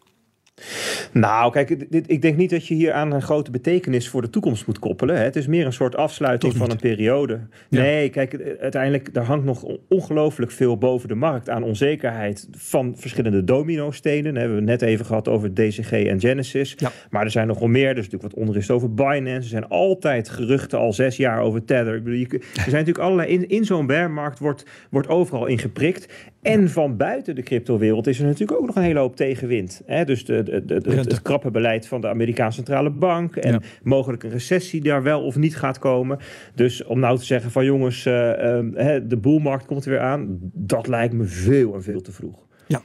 Nou, 1.12 1.52
kijk, 1.52 1.92
dit, 1.92 2.12
ik 2.12 2.22
denk 2.22 2.38
niet 2.38 2.50
dat 2.50 2.68
je 2.68 2.74
hier 2.74 2.94
aan 2.94 3.12
een 3.12 3.22
grote 3.22 3.52
betekenis 3.52 4.10
voor 4.10 4.22
de 4.22 4.30
toekomst 4.30 4.68
moet 4.68 4.80
koppelen. 4.80 5.16
Hè. 5.18 5.24
Het 5.24 5.36
is 5.36 5.48
meer 5.48 5.66
een 5.66 5.74
soort 5.74 5.96
afsluiting 5.96 6.56
van 6.56 6.70
een 6.72 6.78
periode. 6.78 7.40
Ja. 7.70 7.82
Nee, 7.82 8.10
kijk, 8.10 8.58
uiteindelijk, 8.60 9.10
er 9.14 9.24
hangt 9.24 9.46
nog 9.46 9.64
on- 9.64 9.80
ongelooflijk 9.90 10.52
veel 10.52 10.78
boven 10.78 11.08
de 11.08 11.16
markt 11.16 11.50
aan 11.50 11.64
onzekerheid 11.64 12.48
van 12.52 12.94
verschillende 12.98 13.44
domino-stenen. 13.44 14.34
We 14.34 14.40
hebben 14.40 14.58
het 14.58 14.66
net 14.66 14.82
even 14.82 15.06
gehad 15.06 15.28
over 15.28 15.54
DCG 15.54 15.92
en 15.92 16.20
Genesis. 16.20 16.74
Ja. 16.78 16.92
Maar 17.10 17.24
er 17.24 17.32
zijn 17.32 17.48
nog 17.48 17.60
wel 17.60 17.68
meer. 17.68 17.90
Er 17.90 17.98
is 17.98 18.10
natuurlijk 18.10 18.34
wat 18.34 18.46
onrust 18.46 18.70
over 18.72 18.94
Binance. 18.94 19.32
Er 19.36 19.44
zijn 19.44 19.68
altijd 19.68 20.30
geruchten 20.30 20.80
al 20.80 20.94
zes 20.94 21.18
jaar 21.18 21.42
over 21.42 21.66
Tether. 21.66 21.96
Ik 21.96 22.04
bedoel, 22.04 22.20
je, 22.20 22.28
er 22.28 22.42
zijn 22.54 22.72
natuurlijk 22.72 22.98
allerlei... 23.00 23.30
In, 23.30 23.50
in 23.50 23.66
zo'n 23.66 23.86
bearmarkt 23.88 24.40
wordt, 24.40 24.66
wordt 24.90 25.08
overal 25.08 25.46
in 25.46 25.60
geprikt. 25.60 26.14
En 26.48 26.70
van 26.70 26.98
buiten 26.98 27.36
de 27.36 27.42
cryptowereld 27.44 28.08
is 28.08 28.20
er 28.20 28.26
natuurlijk 28.26 28.60
ook 28.60 28.66
nog 28.66 28.76
een 28.76 28.82
hele 28.82 29.00
hoop 29.00 29.16
tegenwind. 29.16 29.82
Hè? 29.86 30.06
Dus 30.06 30.26
de, 30.26 30.44
de, 30.44 30.66
de- 30.66 30.82
de- 30.82 30.90
Rente. 30.90 31.10
het 31.10 31.22
krappe 31.22 31.52
beleid 31.52 31.88
van 31.88 32.02
de 32.02 32.08
Amerikaanse 32.08 32.56
centrale 32.56 32.90
bank. 32.90 33.36
En 33.36 33.52
Ja. 33.52 33.60
mogelijk 33.84 34.24
een 34.24 34.30
recessie 34.30 34.82
daar 34.82 35.04
wel 35.04 35.22
of 35.22 35.36
niet 35.36 35.56
gaat 35.58 35.80
komen. 35.80 36.20
Dus 36.56 36.84
om 36.84 37.00
nou 37.00 37.18
te 37.18 37.26
zeggen 37.26 37.52
van 37.52 37.66
jongens, 37.66 38.06
ehm, 38.06 38.70
hè, 38.74 39.08
de 39.08 39.18
boelmarkt 39.18 39.66
komt 39.66 39.86
er 39.86 39.92
weer 39.92 40.00
aan. 40.00 40.38
Dat 40.54 40.88
lijkt 40.88 41.14
me 41.14 41.26
veel 41.26 41.74
en 41.74 41.84
veel 41.84 42.02
te 42.02 42.12
vroeg. 42.12 42.46
Ja, 42.68 42.82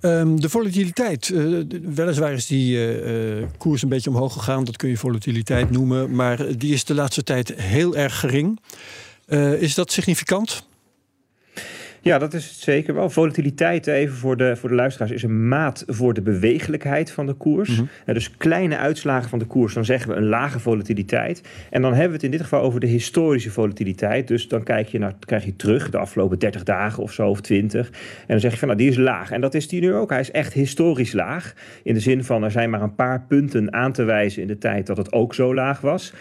Ehm, 0.00 0.36
de 0.36 0.48
volatiliteit. 0.48 1.30
eh, 1.34 1.44
weliswaar 1.94 2.32
is 2.32 2.46
die 2.46 2.86
eh, 3.02 3.42
koers 3.58 3.82
een 3.82 3.88
beetje 3.88 4.10
omhoog 4.10 4.32
gegaan, 4.32 4.64
dat 4.64 4.76
kun 4.76 4.88
je 4.88 4.96
volatiliteit 4.96 5.70
noemen, 5.70 6.14
maar 6.14 6.58
die 6.58 6.72
is 6.72 6.84
de 6.84 6.94
laatste 6.94 7.22
tijd 7.22 7.54
heel 7.60 7.96
erg 7.96 8.18
gering. 8.20 8.60
Is 9.58 9.74
dat 9.74 9.92
significant? 9.92 10.68
Ja, 12.02 12.18
dat 12.18 12.34
is 12.34 12.48
het 12.48 12.58
zeker 12.58 12.94
wel. 12.94 13.10
Volatiliteit, 13.10 13.86
even 13.86 14.16
voor 14.16 14.36
de, 14.36 14.56
voor 14.56 14.68
de 14.68 14.74
luisteraars, 14.74 15.10
is 15.10 15.22
een 15.22 15.48
maat 15.48 15.84
voor 15.86 16.14
de 16.14 16.22
bewegelijkheid 16.22 17.10
van 17.10 17.26
de 17.26 17.32
koers. 17.32 17.68
Mhm. 17.68 17.84
Eh, 18.04 18.14
dus 18.14 18.36
kleine 18.36 18.76
uitslagen 18.76 19.28
van 19.28 19.38
de 19.38 19.44
koers, 19.44 19.74
dan 19.74 19.84
zeggen 19.84 20.10
we 20.10 20.16
een 20.16 20.28
lage 20.28 20.58
volatiliteit. 20.58 21.42
En 21.70 21.82
dan 21.82 21.90
hebben 21.90 22.08
we 22.08 22.14
het 22.14 22.24
in 22.24 22.30
dit 22.30 22.40
geval 22.40 22.60
over 22.60 22.80
de 22.80 22.86
historische 22.86 23.50
volatiliteit. 23.50 24.28
Dus 24.28 24.48
dan 24.48 24.62
kijk 24.62 24.88
je 24.88 24.98
naar, 24.98 25.14
krijg 25.18 25.44
je 25.44 25.56
terug 25.56 25.90
de 25.90 25.98
afgelopen 25.98 26.38
30 26.38 26.62
dagen 26.62 27.02
of 27.02 27.12
zo, 27.12 27.28
of 27.28 27.40
20. 27.40 27.88
En 27.88 27.94
dan 28.26 28.40
zeg 28.40 28.52
je 28.52 28.58
van, 28.58 28.68
nou, 28.68 28.80
die 28.80 28.90
is 28.90 28.96
laag. 28.96 29.30
En 29.30 29.40
dat 29.40 29.54
is 29.54 29.68
die 29.68 29.80
nu 29.80 29.94
ook. 29.94 30.10
Hij 30.10 30.20
is 30.20 30.30
echt 30.30 30.52
historisch 30.52 31.12
laag. 31.12 31.54
In 31.82 31.94
de 31.94 32.00
zin 32.00 32.24
van, 32.24 32.42
er 32.42 32.50
zijn 32.50 32.70
maar 32.70 32.82
een 32.82 32.94
paar 32.94 33.24
punten 33.28 33.72
aan 33.72 33.92
te 33.92 34.02
wijzen 34.04 34.42
in 34.42 34.48
de 34.48 34.58
tijd 34.58 34.86
dat 34.86 34.96
het 34.96 35.12
ook 35.12 35.34
zo 35.34 35.54
laag 35.54 35.80
was. 35.80 36.12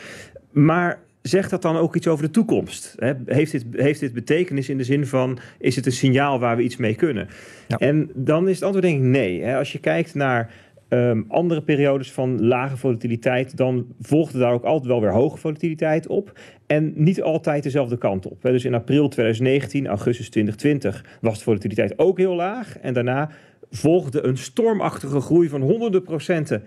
Maar 0.52 1.00
zegt 1.22 1.50
dat 1.50 1.62
dan 1.62 1.78
ook 1.78 1.96
iets 1.96 2.08
over 2.08 2.26
de 2.26 2.32
toekomst? 2.32 2.96
Hè? 2.98 3.14
Heeft, 3.26 3.52
dit, 3.52 3.66
heeft 3.72 4.00
dit 4.00 4.14
betekenis 4.14 4.70
in 4.70 4.78
de 4.78 4.84
zin 4.84 5.08
van, 5.08 5.40
is 5.60 5.76
het 5.76 5.86
een 5.86 5.92
signaal 5.92 6.40
waar 6.40 6.58
we 6.58 6.64
iets 6.64 6.78
mee 6.78 6.96
kunnen? 6.96 7.28
Ja. 7.68 7.78
En 7.78 8.10
dan 8.16 8.48
is 8.48 8.56
het 8.56 8.64
antwoord 8.64 8.86
denk 8.86 8.98
ik 8.98 9.10
nee. 9.10 9.44
Hè? 9.44 9.58
Als 9.58 9.72
je 9.72 9.80
kijkt 9.80 10.14
naar 10.14 10.54
ehm, 10.88 11.22
andere 11.28 11.62
periodes 11.62 12.12
van 12.12 12.46
lage 12.46 12.78
volatiliteit, 12.78 13.58
dan 13.58 13.86
volgde 14.02 14.40
daar 14.40 14.54
ook 14.54 14.64
altijd 14.64 14.88
wel 14.88 15.02
weer 15.02 15.14
hoge 15.14 15.38
volatiliteit 15.38 16.08
op. 16.08 16.40
En 16.68 16.94
niet 16.96 17.22
altijd 17.22 17.64
dezelfde 17.64 17.98
kant 17.98 18.28
op. 18.28 18.44
Hè? 18.44 18.52
Dus 18.52 18.66
in 18.66 18.74
april 18.74 19.08
2019, 19.08 19.88
augustus 19.88 20.30
2020 20.30 21.18
was 21.22 21.38
de 21.38 21.44
volatiliteit 21.44 22.00
ook 22.00 22.18
heel 22.18 22.36
laag. 22.36 22.80
En 22.80 22.94
daarna 22.94 23.30
volgde 23.72 24.26
een 24.26 24.38
stormachtige 24.38 25.20
groei 25.20 25.50
van 25.50 25.62
honderden 25.62 26.04
procenten 26.04 26.64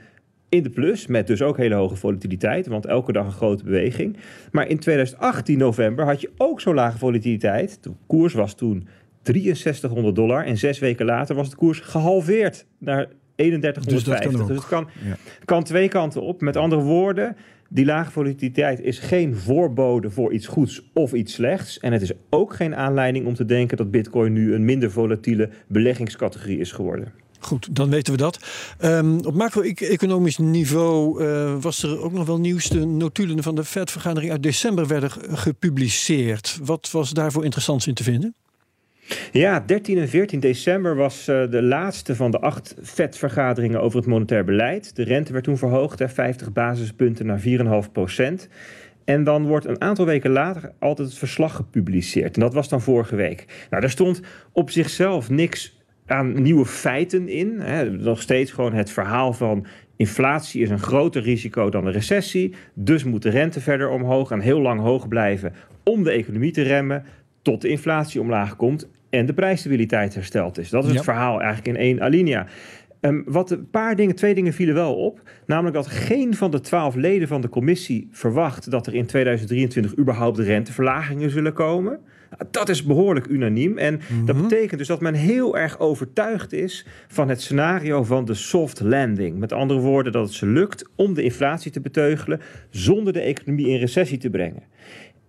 in 0.49 0.63
de 0.63 0.71
plus, 0.71 1.07
met 1.07 1.27
dus 1.27 1.43
ook 1.43 1.57
hele 1.57 1.75
hoge 1.75 1.97
volatiliteit, 1.97 2.67
want 2.67 2.87
elke 2.87 3.13
dag 3.13 3.27
een 3.27 3.33
grote 3.33 3.65
beweging. 3.65 4.17
Maar 4.53 4.69
in 4.69 4.79
2018 4.79 5.59
november 5.59 6.05
had 6.05 6.21
je 6.21 6.31
ook 6.37 6.61
zo 6.61 6.75
lage 6.75 6.99
volatiliteit. 6.99 7.79
De 7.83 7.91
koers 8.07 8.35
was 8.35 8.55
toen 8.55 8.87
6300 9.23 10.15
dollar 10.15 10.45
en 10.45 10.57
zes 10.57 10.79
weken 10.79 11.07
later 11.07 11.35
was 11.35 11.51
de 11.51 11.57
koers 11.57 11.81
gehalveerd 11.81 12.67
naar 12.79 13.09
3150. 13.37 13.85
Dus 13.85 14.05
dat 14.05 14.19
kan 14.19 14.41
ook. 14.41 14.49
Dus 14.49 14.57
het 14.57 14.67
kan, 14.67 14.89
Ja. 15.09 15.17
kan 15.45 15.65
twee 15.65 15.89
kanten 15.89 16.23
op. 16.23 16.41
Met 16.41 16.57
andere 16.57 16.83
woorden, 16.83 17.37
die 17.69 17.85
lage 17.85 18.11
volatiliteit 18.11 18.81
is 18.81 18.99
geen 18.99 19.35
voorbode 19.37 20.11
voor 20.11 20.33
iets 20.33 20.47
goeds 20.47 20.91
of 20.95 21.13
iets 21.13 21.33
slechts. 21.33 21.79
En 21.79 21.93
het 21.93 22.03
is 22.03 22.13
ook 22.31 22.55
geen 22.55 22.75
aanleiding 22.75 23.27
om 23.27 23.35
te 23.35 23.45
denken 23.45 23.77
dat 23.77 23.91
Bitcoin 23.91 24.33
nu 24.33 24.55
een 24.55 24.65
minder 24.65 24.91
volatiele 24.91 25.49
beleggingscategorie 25.69 26.59
is 26.59 26.73
geworden. 26.73 27.13
Goed, 27.45 27.77
dan 27.77 27.91
weten 27.91 28.13
we 28.13 28.19
dat. 28.19 28.39
Ehm, 28.79 29.19
op 29.19 29.35
macro-economisch 29.35 30.39
niveau 30.39 31.25
eh, 31.25 31.55
was 31.61 31.83
er 31.83 32.03
ook 32.03 32.13
nog 32.13 32.27
wel 32.27 32.41
nieuws. 32.41 32.69
De 32.69 32.87
notulen 32.87 33.43
van 33.43 33.55
de 33.55 33.65
Fed-vergadering 33.65 34.33
uit 34.33 34.43
december 34.43 34.87
werden 34.87 35.11
gepubliceerd. 35.31 36.59
Wat 36.63 36.91
was 36.91 37.11
daarvoor 37.11 37.45
interessants 37.45 37.87
in 37.87 37.95
te 37.95 38.03
vinden? 38.03 38.35
Ja, 39.33 39.61
13 39.61 39.99
en 39.99 40.09
14 40.09 40.41
december 40.41 40.97
was 40.97 41.29
eh, 41.29 41.51
de 41.51 41.63
laatste 41.63 42.17
van 42.17 42.31
de 42.31 42.41
acht 42.41 42.75
FED-vergaderingen 42.83 43.81
over 43.81 43.99
het 43.99 44.09
monetair 44.09 44.45
beleid. 44.45 44.97
De 44.97 45.03
rente 45.03 45.33
werd 45.33 45.45
toen 45.45 45.59
verhoogd, 45.59 45.99
hè, 45.99 46.09
50 46.09 46.53
basispunten 46.53 47.27
naar 47.27 47.41
4,5 47.41 47.93
procent. 47.93 48.49
En 49.05 49.25
dan 49.25 49.47
wordt 49.47 49.67
een 49.67 49.81
aantal 49.81 50.07
weken 50.07 50.31
later 50.31 50.73
altijd 50.79 51.09
het 51.09 51.19
verslag 51.19 51.57
gepubliceerd. 51.57 52.35
En 52.35 52.41
dat 52.41 52.55
was 52.55 52.69
dan 52.69 52.81
vorige 52.81 53.17
week. 53.17 53.67
Nou, 53.71 53.81
daar 53.81 53.91
stond 53.91 54.21
op 54.53 54.71
zichzelf 54.71 55.31
niks 55.31 55.83
aan 56.06 56.42
nieuwe 56.42 56.66
feiten 56.66 57.28
in. 57.28 57.61
Hè. 57.61 57.90
Nog 57.90 58.23
steeds 58.23 58.50
gewoon 58.52 58.73
het 58.73 58.90
verhaal 58.90 59.32
van 59.32 59.66
inflatie 59.96 60.62
is 60.62 60.70
een 60.70 60.78
groter 60.78 61.23
risico 61.23 61.70
dan 61.70 61.84
de 61.84 61.90
recessie. 61.90 62.54
Dus 62.75 63.04
moet 63.04 63.23
de 63.23 63.30
rente 63.30 63.61
verder 63.61 63.88
omhoog 63.90 64.30
en 64.30 64.40
heel 64.40 64.61
lang 64.61 64.80
hoog 64.80 65.08
blijven 65.08 65.52
om 65.84 66.02
de 66.02 66.11
economie 66.11 66.52
te 66.52 66.62
remmen 66.62 67.04
tot 67.42 67.61
de 67.61 67.68
inflatie 67.68 68.20
omlaag 68.20 68.56
komt 68.56 68.88
en 69.11 69.26
de 69.26 69.34
prijsstabiliteit 69.34 70.14
hersteld 70.14 70.58
is. 70.58 70.70
Dat 70.70 70.82
is 70.84 70.90
Ja. 70.90 70.94
het 70.94 71.04
verhaal 71.04 71.40
eigenlijk 71.42 71.76
in 71.76 71.82
één 71.84 72.00
alinea. 72.00 72.46
Ehm, 73.00 73.23
wat 73.26 73.50
een 73.50 73.70
paar 73.70 73.96
dingen, 73.96 74.14
twee 74.14 74.34
dingen 74.34 74.52
vielen 74.52 74.75
wel 74.75 74.94
op. 74.94 75.20
Namelijk 75.46 75.75
dat 75.75 75.87
geen 75.87 76.34
van 76.34 76.50
de 76.50 76.61
twaalf 76.61 76.94
leden 76.94 77.28
van 77.28 77.40
de 77.40 77.49
commissie 77.49 78.08
verwacht 78.11 78.70
dat 78.70 78.87
er 78.87 78.94
in 78.94 79.06
2023 79.06 79.99
überhaupt 79.99 80.38
renteverlagingen 80.38 81.30
zullen 81.30 81.52
komen. 81.52 82.00
Dat 82.50 82.69
is 82.69 82.83
behoorlijk 82.83 83.26
unaniem. 83.26 83.79
En 83.79 84.00
dat 84.25 84.43
betekent 84.43 84.79
dus 84.79 84.88
dat 84.88 85.00
men 85.00 85.14
heel 85.14 85.59
erg 85.59 85.79
overtuigd 85.79 86.53
is 86.53 86.87
van 87.09 87.29
het 87.29 87.43
scenario 87.43 88.03
van 88.03 88.25
de 88.25 88.35
soft 88.35 88.81
landing. 88.81 89.38
Met 89.38 89.53
andere 89.53 89.81
woorden, 89.81 90.12
dat 90.12 90.25
het 90.25 90.35
ze 90.35 90.47
lukt 90.47 90.88
om 90.97 91.14
de 91.14 91.23
inflatie 91.23 91.71
te 91.71 91.81
beteugelen 91.81 92.41
zonder 92.71 93.12
de 93.12 93.21
economie 93.21 93.69
in 93.69 93.79
recessie 93.79 94.19
te 94.19 94.31
brengen. 94.31 94.62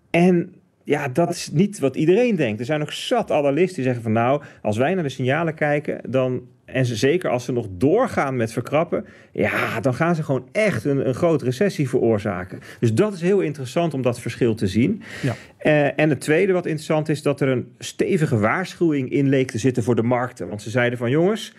En 0.09 0.53
ja, 0.83 1.07
dat 1.07 1.29
is 1.29 1.49
niet 1.51 1.79
wat 1.79 1.95
iedereen 1.95 2.35
denkt. 2.35 2.59
Er 2.59 2.65
zijn 2.65 2.79
nog 2.79 2.93
zat 2.93 3.31
analisten 3.31 3.75
die 3.75 3.83
zeggen 3.83 4.03
van 4.03 4.11
nou, 4.11 4.43
als 4.61 4.77
wij 4.77 4.93
naar 4.93 5.03
de 5.03 5.09
signalen 5.09 5.53
kijken, 5.53 6.01
dan 6.09 6.41
en 6.65 6.85
ze, 6.85 6.95
zeker 6.95 7.29
als 7.29 7.45
ze 7.45 7.51
nog 7.51 7.67
doorgaan 7.71 8.35
met 8.35 8.51
verkrappen, 8.51 9.05
ja, 9.31 9.79
dan 9.79 9.93
gaan 9.93 10.15
ze 10.15 10.23
gewoon 10.23 10.47
echt 10.51 10.85
een, 10.85 11.07
een 11.07 11.13
grote 11.13 11.45
recessie 11.45 11.89
veroorzaken. 11.89 12.59
Dus 12.79 12.93
dat 12.93 13.13
is 13.13 13.21
heel 13.21 13.39
interessant 13.39 13.93
om 13.93 14.01
dat 14.01 14.19
verschil 14.19 14.55
te 14.55 14.67
zien. 14.67 15.01
Ja. 15.21 15.35
Eh, 15.57 15.99
en 15.99 16.09
het 16.09 16.21
tweede 16.21 16.53
wat 16.53 16.65
interessant 16.65 17.09
is, 17.09 17.21
dat 17.21 17.41
er 17.41 17.47
een 17.47 17.67
stevige 17.79 18.37
waarschuwing 18.37 19.11
in 19.11 19.29
leek 19.29 19.51
te 19.51 19.57
zitten 19.57 19.83
voor 19.83 19.95
de 19.95 20.03
markten. 20.03 20.47
Want 20.47 20.61
ze 20.61 20.69
zeiden 20.69 20.97
van 20.97 21.09
jongens. 21.09 21.53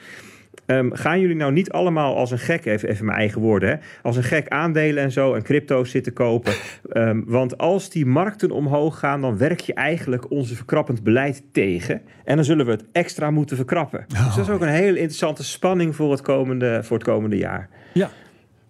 Um, 0.66 0.94
gaan 0.94 1.20
jullie 1.20 1.36
nou 1.36 1.52
niet 1.52 1.70
allemaal 1.70 2.16
als 2.16 2.30
een 2.30 2.38
gek, 2.38 2.64
even, 2.64 2.88
even 2.88 3.04
mijn 3.04 3.18
eigen 3.18 3.40
woorden, 3.40 3.68
hè, 3.68 3.76
als 4.02 4.16
een 4.16 4.22
gek 4.22 4.48
aandelen 4.48 5.02
en 5.02 5.12
zo 5.12 5.34
en 5.34 5.42
crypto's 5.42 5.90
zitten 5.90 6.12
kopen? 6.12 6.52
Um, 6.92 7.24
want 7.26 7.58
als 7.58 7.90
die 7.90 8.06
markten 8.06 8.50
omhoog 8.50 8.98
gaan, 8.98 9.20
dan 9.20 9.38
werk 9.38 9.60
je 9.60 9.74
eigenlijk 9.74 10.30
onze 10.30 10.54
verkrappend 10.54 11.02
beleid 11.02 11.42
tegen. 11.52 12.02
En 12.24 12.36
dan 12.36 12.44
zullen 12.44 12.66
we 12.66 12.72
het 12.72 12.84
extra 12.92 13.30
moeten 13.30 13.56
verkrappen. 13.56 14.06
Oh. 14.14 14.26
Dus 14.26 14.34
dat 14.34 14.48
is 14.48 14.54
ook 14.54 14.60
een 14.60 14.68
hele 14.68 14.98
interessante 14.98 15.44
spanning 15.44 15.96
voor 15.96 16.10
het 16.10 16.22
komende, 16.22 16.80
voor 16.82 16.96
het 16.96 17.06
komende 17.06 17.36
jaar. 17.36 17.68
Ja, 17.92 18.10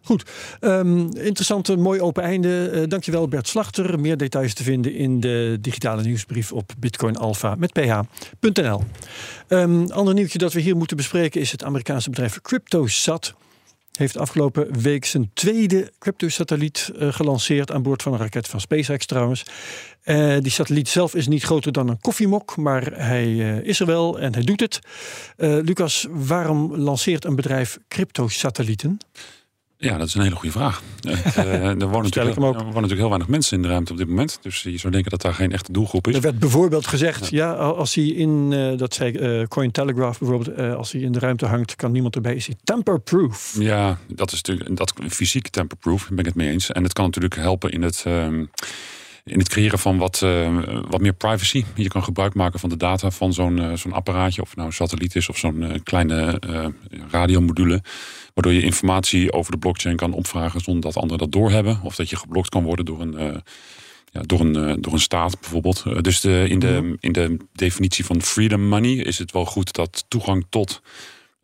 Goed, 0.06 0.30
interessant, 1.16 1.76
mooi 1.76 2.00
open 2.00 2.22
einde. 2.22 2.70
Uh, 2.72 2.82
dankjewel 2.88 3.28
Bert 3.28 3.48
Slachter. 3.48 4.00
Meer 4.00 4.16
details 4.16 4.54
te 4.54 4.62
vinden 4.62 4.94
in 4.94 5.20
de 5.20 5.58
digitale 5.60 6.02
nieuwsbrief 6.02 6.52
op 6.52 6.72
bitcoinalpha 6.78 7.54
met 7.54 7.72
ph.nl. 7.72 8.82
Um, 9.48 9.90
ander 9.90 10.14
nieuwtje 10.14 10.38
dat 10.38 10.52
we 10.52 10.60
hier 10.60 10.76
moeten 10.76 10.96
bespreken 10.96 11.40
is 11.40 11.52
het 11.52 11.64
Amerikaanse 11.64 12.10
bedrijf 12.10 12.40
CryptoSat. 12.40 13.34
Heeft 13.92 14.18
afgelopen 14.18 14.80
week 14.80 15.04
zijn 15.04 15.30
tweede 15.34 15.92
crypto-satelliet 15.98 16.92
uh, 16.98 17.12
gelanceerd 17.12 17.72
aan 17.72 17.82
boord 17.82 18.02
van 18.02 18.12
een 18.12 18.18
raket 18.18 18.48
van 18.48 18.60
SpaceX 18.60 19.06
trouwens. 19.06 19.42
Uh, 20.04 20.36
die 20.40 20.52
satelliet 20.52 20.88
zelf 20.88 21.14
is 21.14 21.28
niet 21.28 21.42
groter 21.42 21.72
dan 21.72 21.88
een 21.88 22.00
koffiemok, 22.00 22.56
maar 22.56 22.92
hij 22.92 23.36
is 23.62 23.80
er 23.80 23.86
wel 23.86 24.18
en 24.18 24.34
hij 24.34 24.42
doet 24.42 24.60
het. 24.60 24.80
Lucas, 25.36 26.06
waarom 26.10 26.76
lanceert 26.76 27.25
een 27.25 27.36
bedrijf 27.36 27.78
crypto-satellieten? 27.88 28.98
Ja, 29.78 29.99
dat 29.99 30.06
is 30.06 30.14
een 30.14 30.23
hele 30.23 30.35
goede 30.35 30.50
vraag. 30.50 30.83
Uh, 31.37 31.64
er, 31.64 31.76
wonen 31.76 32.02
natuurlijk, 32.02 32.37
er 32.37 32.42
wonen 32.42 32.64
natuurlijk 32.64 32.99
heel 32.99 33.09
weinig 33.09 33.28
mensen 33.28 33.56
in 33.56 33.62
de 33.62 33.68
ruimte 33.68 33.92
op 33.92 33.99
dit 33.99 34.09
moment. 34.09 34.38
Dus 34.42 34.62
je 34.62 34.78
zou 34.78 34.92
denken 34.92 35.11
dat 35.11 35.23
daar 35.23 35.35
geen 35.35 35.52
echte 35.52 35.73
doelgroep 35.73 36.06
is. 36.06 36.14
Er 36.14 36.21
werd 36.21 36.38
bijvoorbeeld 36.38 36.87
gezegd, 36.87 37.28
ja, 37.28 37.52
ja 37.52 37.54
als 37.54 37.95
hij 37.95 38.04
in, 38.04 38.50
uh, 38.52 38.78
dat 38.78 38.95
zei 38.95 39.12
uh, 39.12 39.47
Cointelegraph 39.47 40.18
bijvoorbeeld, 40.18 40.76
als 40.76 40.92
hij 40.92 41.00
in 41.00 41.12
de 41.12 41.18
ruimte 41.18 41.47
hangt, 41.47 41.76
kan 41.76 41.92
niemand 41.92 42.14
erbij. 42.14 42.35
Is 42.35 42.47
hij 42.47 42.56
tamperproof? 42.64 43.56
Ja, 43.59 43.99
dat 44.06 44.33
is 44.33 44.42
natuurlijk 44.42 44.76
dat, 44.76 44.92
fysiek 45.09 45.49
tamperproof, 45.49 46.09
ben 46.09 46.18
ik 46.18 46.25
het 46.25 46.35
mee 46.35 46.50
eens. 46.50 46.73
En 46.73 46.83
het 46.83 46.92
kan 46.92 47.04
natuurlijk 47.04 47.37
helpen 47.37 47.71
in 47.71 47.83
het... 47.83 48.04
In 49.26 49.38
het 49.38 49.49
creëren 49.49 49.78
van 49.78 49.99
wat, 49.99 50.21
uh, 50.25 50.59
wat 50.88 51.00
meer 51.00 51.12
privacy. 51.12 51.64
Je 51.75 51.88
kan 51.88 52.04
gebruik 52.04 52.35
maken 52.35 52.61
van 52.61 52.68
de 52.68 52.76
data 52.76 53.11
van 53.11 53.33
zo'n 53.33 53.56
uh, 53.56 53.73
zo'n 53.73 53.92
apparaatje, 53.92 54.42
of 54.42 54.56
nou 54.56 54.68
een 54.68 54.75
satelliet 54.75 55.14
is 55.14 55.28
of 55.28 55.37
zo'n 55.37 55.62
uh, 55.62 55.75
kleine 55.83 56.40
radiomodule. 57.11 57.83
Waardoor 58.35 58.52
je 58.52 58.62
informatie 58.62 59.33
over 59.33 59.52
de 59.52 59.59
blockchain 59.59 59.97
kan 59.97 60.12
opvragen 60.12 60.61
zonder 60.61 60.83
dat 60.83 60.95
anderen 60.95 61.18
dat 61.18 61.33
doorhebben. 61.33 61.80
Of 61.83 61.97
dat 61.97 62.11
je 62.11 62.16
geblokt 62.16 62.49
kan 62.49 62.64
worden 62.64 62.85
door 62.85 63.00
een, 63.00 63.42
ja, 64.12 64.21
door 64.21 64.40
een, 64.40 64.80
door 64.80 64.92
een 64.92 64.99
staat 64.99 65.40
bijvoorbeeld. 65.40 66.04
dus 66.04 66.21
de, 66.21 66.47
in, 66.49 66.59
de, 66.59 66.97
in 67.00 67.12
de 67.12 67.37
definitie 67.52 68.04
van 68.04 68.23
freedom 68.23 68.68
money 68.68 68.95
is 68.95 69.18
het 69.18 69.33
wel 69.33 69.44
goed 69.44 69.72
dat 69.72 70.05
toegang 70.09 70.46
tot 70.48 70.83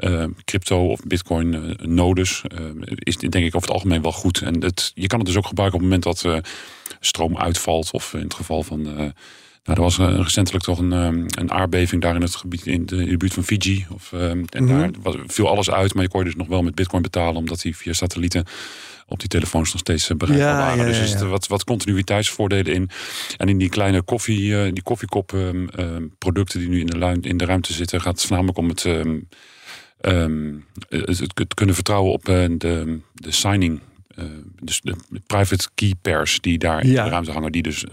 uh, 0.05 0.25
crypto 0.45 0.87
of 0.87 1.01
bitcoin 1.07 1.53
uh, 1.53 1.87
nodes 1.87 2.43
uh, 2.59 2.83
is 2.95 3.17
denk 3.17 3.35
ik 3.35 3.55
over 3.55 3.69
het 3.69 3.71
algemeen 3.71 4.03
wel 4.03 4.13
goed. 4.13 4.43
En 4.43 4.63
het, 4.63 4.93
je 4.95 5.07
kan 5.07 5.19
het 5.19 5.29
dus 5.29 5.37
ook 5.37 5.47
gebruiken 5.47 5.81
op 5.81 5.91
het 5.91 5.95
moment 5.95 6.23
dat 6.23 6.43
stroom 7.01 7.39
uitvalt. 7.39 7.91
Of 7.93 8.15
in 8.15 8.21
het 8.21 8.35
geval 8.35 8.63
van. 8.63 8.83
nou, 8.83 9.13
er 9.65 9.81
was 9.81 9.99
recentelijk 9.99 10.65
toch 10.65 10.79
een, 10.79 10.93
een 10.93 11.51
aardbeving 11.51 12.03
daar 12.03 12.15
in 12.15 12.23
het 12.23 12.37
gebied 12.37 12.67
in 12.67 12.87
de, 12.87 12.97
in 12.97 13.09
de 13.09 13.17
buurt 13.17 13.35
van 13.35 13.45
Fiji. 13.45 13.87
Of, 13.91 14.13
en 14.13 14.39
mm 14.39 14.47
-hmm. 14.51 14.67
daar 14.67 14.91
was, 15.03 15.17
viel 15.27 15.49
alles 15.49 15.71
uit, 15.71 15.95
maar 15.95 16.03
je 16.03 16.09
kon 16.09 16.21
je 16.21 16.27
dus 16.27 16.37
nog 16.37 16.47
wel 16.47 16.63
met 16.63 16.75
bitcoin 16.75 17.03
betalen, 17.03 17.37
omdat 17.37 17.61
die 17.61 17.77
via 17.77 17.93
satellieten 17.93 18.45
op 19.07 19.21
die 19.21 19.29
telefoons 19.29 19.73
nog 19.73 19.81
steeds 19.81 20.07
bereikbaar 20.17 20.49
ja, 20.49 20.57
waren. 20.57 20.77
Ja, 20.77 20.83
ja, 20.83 20.89
dus 20.89 20.99
er 20.99 21.07
zitten 21.07 21.29
wat, 21.29 21.47
wat 21.47 21.65
continuïteitsvoordelen 21.65 22.75
in. 22.75 22.91
En 23.37 23.49
in 23.49 23.59
die 23.59 23.69
kleine 23.69 24.03
koffie, 24.03 24.73
die 24.73 24.83
koffiekop 24.83 25.37
producten 26.19 26.59
die 26.59 26.69
nu 26.69 26.81
in 26.81 26.87
de, 26.87 27.19
in 27.21 27.37
de 27.37 27.45
ruimte 27.45 27.73
zitten, 27.73 28.01
gaat 28.01 28.13
het 28.13 28.23
voornamelijk 28.23 28.59
om 28.59 28.69
het 28.69 28.85
um, 30.03 30.65
het, 30.89 31.19
het, 31.35 31.55
kunnen 31.55 31.75
vertrouwen 31.75 32.13
op 32.13 32.29
uh, 32.29 32.45
de, 32.59 32.99
de 33.13 33.31
signing. 33.31 33.81
Uh, 34.19 34.25
dus 34.63 34.81
de 34.81 34.97
private 35.27 35.69
key 35.75 35.95
pairs 36.03 36.41
die 36.41 36.59
daar 36.59 36.87
ja. 36.87 36.99
in 36.99 37.05
de 37.05 37.11
ruimte 37.11 37.33
hangen, 37.33 37.53
die 37.53 37.63
dus 37.63 37.85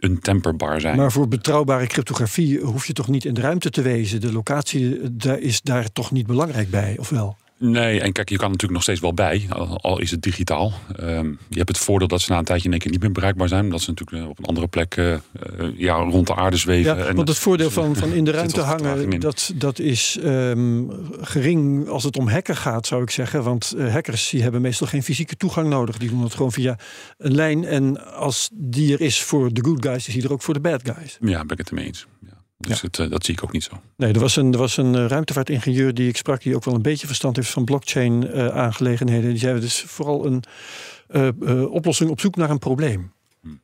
untemperbaar 0.00 0.80
zijn. 0.80 0.96
Maar 0.96 1.12
voor 1.12 1.28
betrouwbare 1.28 1.86
cryptografie 1.86 2.60
hoef 2.60 2.86
je 2.86 2.92
toch 2.92 3.08
niet 3.08 3.24
in 3.24 3.34
de 3.34 3.40
ruimte 3.40 3.70
te 3.70 3.82
wezen? 3.82 4.20
De 4.20 4.32
locatie 4.32 5.16
daar 5.16 5.38
is 5.38 5.62
daar 5.62 5.92
toch 5.92 6.10
niet 6.10 6.26
belangrijk 6.26 6.70
bij, 6.70 6.96
of 6.98 7.08
wel? 7.08 7.36
Nee, 7.62 8.00
en 8.00 8.12
kijk, 8.12 8.28
je 8.28 8.36
kan 8.36 8.46
natuurlijk 8.46 8.72
nog 8.72 8.82
steeds 8.82 9.00
wel 9.00 9.14
bij, 9.14 9.46
al 9.80 10.00
is 10.00 10.10
het 10.10 10.22
digitaal. 10.22 10.72
Um, 11.00 11.38
je 11.48 11.56
hebt 11.56 11.68
het 11.68 11.78
voordeel 11.78 12.08
dat 12.08 12.20
ze 12.20 12.32
na 12.32 12.38
een 12.38 12.44
tijdje 12.44 12.64
in 12.64 12.70
één 12.70 12.80
keer 12.80 12.90
niet 12.90 13.00
meer 13.00 13.12
bereikbaar 13.12 13.48
zijn. 13.48 13.64
Omdat 13.64 13.80
ze 13.80 13.90
natuurlijk 13.90 14.28
op 14.30 14.38
een 14.38 14.44
andere 14.44 14.66
plek 14.66 14.96
uh, 14.96 15.16
ja, 15.76 15.94
rond 15.94 16.26
de 16.26 16.34
aarde 16.34 16.56
zweven. 16.56 16.96
Ja, 16.96 17.12
want 17.12 17.28
het 17.28 17.38
voordeel 17.38 17.70
van, 17.70 17.96
van 17.96 18.12
in 18.12 18.24
de 18.24 18.30
ruimte 18.40 18.60
hangen, 18.60 19.20
dat, 19.20 19.52
dat 19.54 19.78
is 19.78 20.18
um, 20.24 20.90
gering 21.20 21.88
als 21.88 22.04
het 22.04 22.16
om 22.16 22.28
hacken 22.28 22.56
gaat, 22.56 22.86
zou 22.86 23.02
ik 23.02 23.10
zeggen. 23.10 23.42
Want 23.42 23.74
uh, 23.76 23.92
hackers 23.92 24.30
die 24.30 24.42
hebben 24.42 24.60
meestal 24.60 24.86
geen 24.86 25.02
fysieke 25.02 25.36
toegang 25.36 25.68
nodig. 25.68 25.98
Die 25.98 26.08
doen 26.08 26.22
het 26.22 26.34
gewoon 26.34 26.52
via 26.52 26.78
een 27.18 27.34
lijn. 27.34 27.64
En 27.64 28.14
als 28.14 28.50
die 28.52 28.92
er 28.92 29.00
is 29.00 29.22
voor 29.22 29.52
de 29.52 29.64
good 29.64 29.84
guys, 29.86 30.08
is 30.08 30.14
die 30.14 30.22
er 30.22 30.32
ook 30.32 30.42
voor 30.42 30.54
de 30.54 30.60
bad 30.60 30.80
guys. 30.94 31.18
Ja, 31.20 31.40
ben 31.40 31.50
ik 31.50 31.58
het 31.58 31.68
ermee 31.68 31.86
eens. 31.86 32.06
Dus 32.60 32.80
ja. 32.80 32.86
het, 32.86 32.98
uh, 32.98 33.10
dat 33.10 33.24
zie 33.24 33.34
ik 33.34 33.44
ook 33.44 33.52
niet 33.52 33.64
zo. 33.64 33.82
Nee, 33.96 34.12
er 34.12 34.20
was 34.20 34.36
een, 34.36 34.52
er 34.52 34.58
was 34.58 34.76
een 34.76 35.08
ruimtevaartingenieur 35.08 35.94
die 35.94 36.08
ik 36.08 36.16
sprak, 36.16 36.42
die 36.42 36.56
ook 36.56 36.64
wel 36.64 36.74
een 36.74 36.82
beetje 36.82 37.06
verstand 37.06 37.36
heeft 37.36 37.50
van 37.50 37.64
blockchain 37.64 38.26
uh, 38.26 38.48
aangelegenheden. 38.48 39.30
Die 39.30 39.38
zei 39.38 39.60
dus 39.60 39.80
vooral 39.80 40.26
een 40.26 40.42
uh, 41.10 41.72
oplossing 41.72 42.10
op 42.10 42.20
zoek 42.20 42.36
naar 42.36 42.50
een 42.50 42.58
probleem. 42.58 43.12
Hmm. 43.40 43.62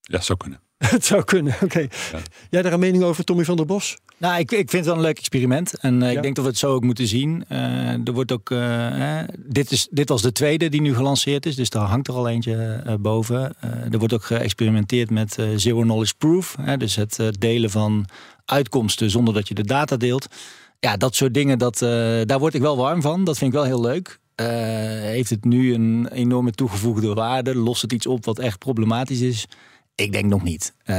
Ja, 0.00 0.20
zou 0.20 0.38
kunnen. 0.38 0.60
het 0.94 1.04
zou 1.04 1.24
kunnen, 1.24 1.52
oké. 1.54 1.64
Okay. 1.64 1.90
Ja. 2.12 2.18
Jij 2.50 2.62
daar 2.62 2.72
een 2.72 2.80
mening 2.80 3.02
over, 3.02 3.24
Tommy 3.24 3.44
van 3.44 3.56
der 3.56 3.66
Bos? 3.66 3.96
Nou, 4.16 4.38
ik, 4.38 4.50
ik 4.50 4.70
vind 4.70 4.72
het 4.72 4.84
wel 4.84 4.94
een 4.94 5.00
leuk 5.00 5.18
experiment. 5.18 5.78
En 5.78 5.94
uh, 5.94 6.00
ja. 6.00 6.16
ik 6.16 6.22
denk 6.22 6.34
dat 6.34 6.44
we 6.44 6.50
het 6.50 6.58
zo 6.58 6.74
ook 6.74 6.84
moeten 6.84 7.06
zien. 7.06 7.44
Uh, 7.48 7.58
er 8.06 8.12
wordt 8.12 8.32
ook, 8.32 8.50
uh, 8.50 9.20
dit, 9.38 9.70
is, 9.70 9.88
dit 9.90 10.08
was 10.08 10.22
de 10.22 10.32
tweede 10.32 10.68
die 10.68 10.80
nu 10.80 10.94
gelanceerd 10.94 11.46
is. 11.46 11.56
Dus 11.56 11.70
daar 11.70 11.86
hangt 11.86 12.08
er 12.08 12.14
al 12.14 12.28
eentje 12.28 12.82
boven. 13.00 13.54
er 13.90 13.98
wordt 13.98 14.14
ook 14.14 14.24
geëxperimenteerd 14.24 15.10
met 15.10 15.36
zero 15.56 15.80
knowledge 15.80 16.14
proof. 16.18 16.56
dus 16.78 16.96
het 16.96 17.20
delen 17.38 17.70
van 17.70 18.06
uitkomsten 18.44 19.10
zonder 19.10 19.34
dat 19.34 19.48
je 19.48 19.54
de 19.54 19.64
data 19.64 19.96
deelt. 19.96 20.26
Ja, 20.78 20.96
dat 20.96 21.14
soort 21.14 21.34
dingen, 21.34 21.58
dat, 21.58 21.78
daar 22.26 22.38
word 22.38 22.54
ik 22.54 22.60
wel 22.60 22.76
warm 22.76 23.02
van. 23.02 23.24
Dat 23.24 23.38
vind 23.38 23.52
ik 23.52 23.58
wel 23.58 23.66
heel 23.66 23.80
leuk. 23.80 24.18
heeft 25.02 25.30
het 25.30 25.44
nu 25.44 25.74
een 25.74 26.08
enorme 26.12 26.50
toegevoegde 26.50 27.14
waarde? 27.14 27.54
Lost 27.54 27.82
het 27.82 27.92
iets 27.92 28.06
op 28.06 28.24
wat 28.24 28.38
echt 28.38 28.58
problematisch 28.58 29.20
is? 29.20 29.46
Ik 30.00 30.12
denk 30.12 30.24
nog 30.24 30.42
niet. 30.42 30.74
Uh, 30.86 30.96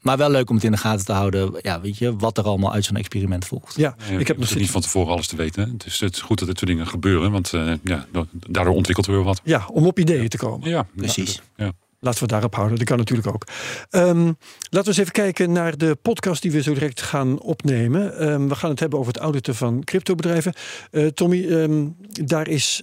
maar 0.00 0.16
wel 0.16 0.30
leuk 0.30 0.48
om 0.48 0.54
het 0.54 0.64
in 0.64 0.70
de 0.70 0.76
gaten 0.76 1.04
te 1.04 1.12
houden. 1.12 1.54
Ja, 1.62 1.80
weet 1.80 1.98
je, 1.98 2.16
wat 2.16 2.38
er 2.38 2.44
allemaal 2.44 2.72
uit 2.72 2.84
zo'n 2.84 2.96
experiment 2.96 3.44
volgt. 3.44 3.76
Ja, 3.76 3.96
ja 4.10 4.18
ik 4.18 4.26
heb 4.26 4.38
nog 4.38 4.54
niet 4.54 4.70
van 4.70 4.80
tevoren 4.80 5.12
alles 5.12 5.26
te 5.26 5.36
weten. 5.36 5.70
Het 5.70 5.86
is, 5.86 6.00
het 6.00 6.14
is 6.14 6.20
goed 6.20 6.38
dat 6.38 6.48
dit 6.48 6.58
soort 6.58 6.70
dingen 6.70 6.86
gebeuren. 6.86 7.30
Want 7.30 7.52
uh, 7.52 7.72
ja, 7.84 8.06
daardoor 8.30 8.74
ontwikkelt 8.74 9.06
er 9.06 9.12
weer 9.12 9.22
wat. 9.22 9.40
Ja, 9.44 9.68
om 9.72 9.86
op 9.86 9.98
ideeën 9.98 10.28
te 10.28 10.36
komen. 10.36 10.68
Ja, 10.68 10.86
precies. 10.96 11.42
Ja. 11.56 11.72
Laten 12.00 12.18
we 12.18 12.24
het 12.24 12.28
daarop 12.28 12.54
houden. 12.54 12.78
Dat 12.78 12.86
kan 12.86 12.96
natuurlijk 12.96 13.28
ook. 13.28 13.44
Um, 13.90 14.24
laten 14.24 14.36
we 14.70 14.86
eens 14.86 14.96
even 14.98 15.12
kijken 15.12 15.52
naar 15.52 15.76
de 15.76 15.98
podcast 16.02 16.42
die 16.42 16.50
we 16.50 16.62
zo 16.62 16.72
direct 16.72 17.02
gaan 17.02 17.40
opnemen. 17.40 18.30
Um, 18.30 18.48
we 18.48 18.54
gaan 18.54 18.70
het 18.70 18.80
hebben 18.80 18.98
over 18.98 19.12
het 19.12 19.22
auditen 19.22 19.54
van 19.54 19.84
cryptobedrijven. 19.84 20.54
Uh, 20.90 21.06
Tommy, 21.06 21.44
um, 21.44 21.96
daar 22.10 22.48
is 22.48 22.82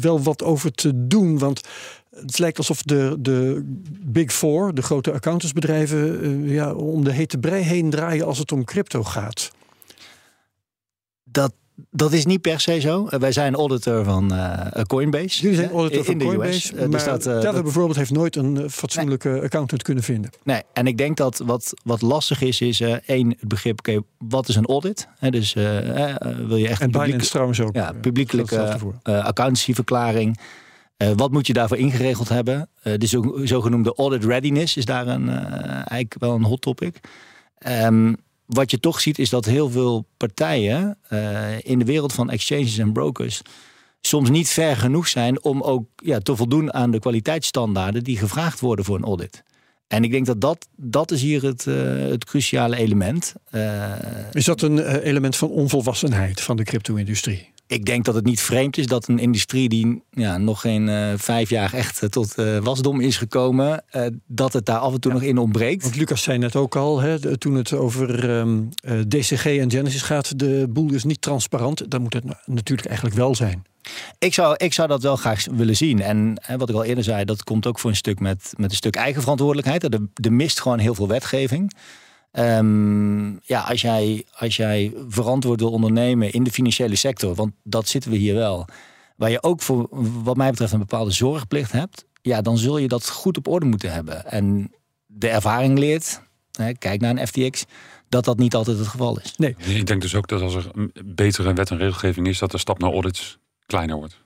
wel 0.00 0.22
wat 0.22 0.42
over 0.42 0.72
te 0.72 1.06
doen. 1.06 1.38
Want 1.38 1.60
het 2.20 2.38
lijkt 2.38 2.58
alsof 2.58 2.82
de, 2.82 3.16
de 3.18 3.62
Big 4.04 4.32
Four, 4.32 4.74
de 4.74 4.82
grote 4.82 5.12
accountantsbedrijven, 5.12 6.24
uh, 6.26 6.54
ja, 6.54 6.72
om 6.74 7.04
de 7.04 7.12
hete 7.12 7.38
brei 7.38 7.62
heen 7.62 7.90
draaien 7.90 8.26
als 8.26 8.38
het 8.38 8.52
om 8.52 8.64
crypto 8.64 9.02
gaat. 9.04 9.50
Dat 11.24 11.52
Dat 11.90 12.12
is 12.12 12.26
niet 12.26 12.40
per 12.40 12.60
se 12.60 12.80
zo. 12.80 13.08
Uh, 13.10 13.20
wij 13.20 13.32
zijn 13.32 13.54
auditor 13.54 14.04
van 14.04 14.32
uh, 14.34 14.66
Coinbase. 14.86 15.42
Jullie 15.42 15.56
zijn 15.56 15.70
auditor 15.70 15.98
in 15.98 16.04
van 16.04 16.18
Coinbase. 16.18 16.74
US. 16.74 16.80
maar 16.80 16.88
dus 16.90 17.04
dat, 17.24 17.62
bijvoorbeeld 17.62 17.96
heeft 17.96 18.10
nooit 18.10 18.36
een 18.36 18.70
fatsoenlijke 18.70 19.40
accountant 19.42 19.82
kunnen 19.82 20.04
vinden. 20.04 20.30
Nee, 20.44 20.62
en 20.72 20.86
ik 20.86 20.98
denk 20.98 21.16
dat 21.16 21.38
wat, 21.38 21.72
wat 21.84 22.02
lastig 22.02 22.40
is, 22.40 22.60
is 22.60 22.80
eh, 22.80 22.94
één, 23.06 23.28
het 23.28 23.48
begrip, 23.48 23.78
oké, 23.78 24.00
wat 24.18 24.48
is 24.48 24.56
een 24.56 24.66
audit? 24.66 25.08
Hè, 25.18 25.30
dus 25.30 25.54
eh, 25.54 26.10
eh, 26.10 26.36
wil 26.46 26.56
je 26.56 26.68
echt 26.68 26.80
En 26.80 26.86
een 26.86 27.00
publiek- 27.00 27.22
trouwens 27.22 27.60
ook. 27.60 27.74
ja, 27.74 27.92
eh, 27.94 28.00
publiekelijke 28.00 28.54
geldt 28.54 28.82
eh 31.10 31.10
wat 31.16 31.30
moet 31.32 31.46
je 31.46 31.52
daarvoor 31.52 31.76
ingeregeld 31.76 32.28
hebben? 32.28 32.68
Eh, 32.82 32.92
de 32.98 33.06
zo- 33.06 33.40
zogenoemde 33.44 33.94
audit 33.94 34.24
readiness 34.24 34.76
is 34.76 34.84
daar 34.84 35.06
een, 35.06 35.28
eh, 35.28 35.70
eigenlijk 35.70 36.16
wel 36.18 36.34
een 36.34 36.44
hot 36.44 36.60
topic. 36.60 37.00
Ehm, 37.58 38.14
wat 38.46 38.70
je 38.70 38.80
toch 38.80 39.00
ziet 39.00 39.18
is 39.18 39.30
dat 39.30 39.44
heel 39.44 39.70
veel 39.70 40.06
partijen 40.16 40.98
in 41.62 41.78
de 41.78 41.84
wereld 41.84 42.12
van 42.12 42.30
exchanges 42.30 42.78
en 42.78 42.92
brokers 42.92 43.42
soms 44.00 44.30
niet 44.30 44.48
ver 44.48 44.76
genoeg 44.76 45.08
zijn 45.08 45.42
om 45.42 45.60
ook 45.62 45.84
ja, 45.96 46.18
te 46.18 46.36
voldoen 46.36 46.72
aan 46.74 46.90
de 46.90 46.98
kwaliteitsstandaarden 46.98 48.04
die 48.04 48.16
gevraagd 48.18 48.60
worden 48.60 48.84
voor 48.84 48.96
een 48.96 49.04
audit. 49.04 49.42
En 49.86 50.04
ik 50.04 50.10
denk 50.10 50.26
dat 50.26 50.40
dat, 50.40 50.68
dat 50.76 51.10
is 51.10 51.22
hier 51.22 51.42
het, 51.42 51.64
het 52.10 52.24
cruciale 52.24 52.76
element. 52.76 53.34
Eh, 53.50 53.92
Is 54.32 54.44
dat 54.44 54.62
een 54.62 54.98
element 55.00 55.36
van 55.36 55.48
onvolwassenheid 55.48 56.40
van 56.40 56.56
de 56.56 56.64
crypto-industrie? 56.64 57.51
Ik 57.72 57.84
denk 57.84 58.04
dat 58.04 58.14
het 58.14 58.24
niet 58.24 58.40
vreemd 58.40 58.78
is 58.78 58.86
dat 58.86 59.08
een 59.08 59.18
industrie 59.18 59.68
die 59.68 60.02
ja, 60.10 60.38
nog 60.38 60.60
geen 60.60 60.88
eh, 60.88 61.12
vijf 61.16 61.50
jaar 61.50 61.72
echt 61.74 62.02
eh, 62.02 62.08
tot 62.08 62.34
eh, 62.34 62.58
wasdom 62.58 63.00
is 63.00 63.16
gekomen, 63.16 63.84
dat 64.26 64.52
het 64.52 64.66
daar 64.66 64.78
af 64.78 64.92
en 64.92 65.00
toe 65.00 65.12
nog 65.12 65.22
in 65.22 65.38
ontbreekt. 65.38 65.82
Want 65.82 65.96
Lucas 65.96 66.22
zei 66.22 66.38
net 66.38 66.56
ook 66.56 66.76
al, 66.76 67.00
hè, 67.00 67.18
de- 67.18 67.38
toen 67.38 67.54
het 67.54 67.72
over 67.72 68.30
ehm, 68.38 68.60
eh, 68.74 68.98
DCG 69.00 69.44
en 69.46 69.70
Genesis 69.70 70.02
gaat, 70.02 70.38
de 70.38 70.66
boel 70.70 70.92
is 70.92 71.04
niet 71.04 71.20
transparant. 71.22 71.90
Dan 71.90 72.02
moet 72.02 72.12
het 72.14 72.24
na- 72.24 72.40
natuurlijk 72.46 72.86
eigenlijk 72.88 73.16
wel 73.16 73.34
zijn. 73.34 73.62
Ik 74.18 74.34
zou, 74.34 74.54
ik 74.56 74.72
zou 74.72 74.88
dat 74.88 75.02
wel 75.02 75.16
graag 75.16 75.46
willen 75.50 75.76
zien. 75.76 76.00
En 76.02 76.34
hè, 76.42 76.56
wat 76.56 76.68
ik 76.68 76.74
al 76.74 76.84
eerder 76.84 77.04
zei, 77.04 77.24
dat 77.24 77.44
komt 77.44 77.66
ook 77.66 77.78
voor 77.78 77.90
een 77.90 77.96
stuk 77.96 78.20
met, 78.20 78.52
met 78.56 78.70
een 78.70 78.76
stuk 78.76 78.94
eigen 78.96 79.20
verantwoordelijkheid. 79.22 79.84
Er, 79.84 80.00
er 80.14 80.32
mist 80.32 80.60
gewoon 80.60 80.78
heel 80.78 80.94
veel 80.94 81.08
wetgeving. 81.08 81.72
Ehm, 82.32 83.30
ja, 83.30 83.60
als 83.60 83.80
jij, 83.80 84.24
als 84.32 84.56
jij 84.56 84.92
verantwoord 85.08 85.60
wil 85.60 85.70
ondernemen 85.70 86.32
in 86.32 86.44
de 86.44 86.50
financiële 86.50 86.96
sector, 86.96 87.34
want 87.34 87.52
dat 87.62 87.88
zitten 87.88 88.10
we 88.10 88.16
hier 88.16 88.34
wel, 88.34 88.66
waar 89.16 89.30
je 89.30 89.42
ook 89.42 89.62
voor, 89.62 89.86
wat 90.22 90.36
mij 90.36 90.50
betreft, 90.50 90.72
een 90.72 90.78
bepaalde 90.78 91.10
zorgplicht 91.10 91.72
hebt, 91.72 92.04
ja, 92.22 92.40
dan 92.42 92.58
zul 92.58 92.78
je 92.78 92.88
dat 92.88 93.08
goed 93.08 93.36
op 93.36 93.48
orde 93.48 93.66
moeten 93.66 93.92
hebben. 93.92 94.26
En 94.26 94.72
de 95.06 95.28
ervaring 95.28 95.78
leert, 95.78 96.22
hè, 96.52 96.72
kijk 96.72 97.00
naar 97.00 97.16
een 97.16 97.26
FTX, 97.26 97.64
dat 98.08 98.24
dat 98.24 98.38
niet 98.38 98.54
altijd 98.54 98.78
het 98.78 98.86
geval 98.86 99.20
is. 99.20 99.36
Nee, 99.36 99.56
Ik 99.58 99.86
denk 99.86 100.02
dus 100.02 100.14
ook 100.14 100.28
dat 100.28 100.40
als 100.40 100.54
er 100.54 100.70
een 100.72 100.92
betere 101.04 101.52
wet 101.52 101.70
en 101.70 101.78
regelgeving 101.78 102.26
is, 102.26 102.38
dat 102.38 102.50
de 102.50 102.58
stap 102.58 102.78
naar 102.78 102.92
audits 102.92 103.38
kleiner 103.66 103.96
wordt. 103.96 104.20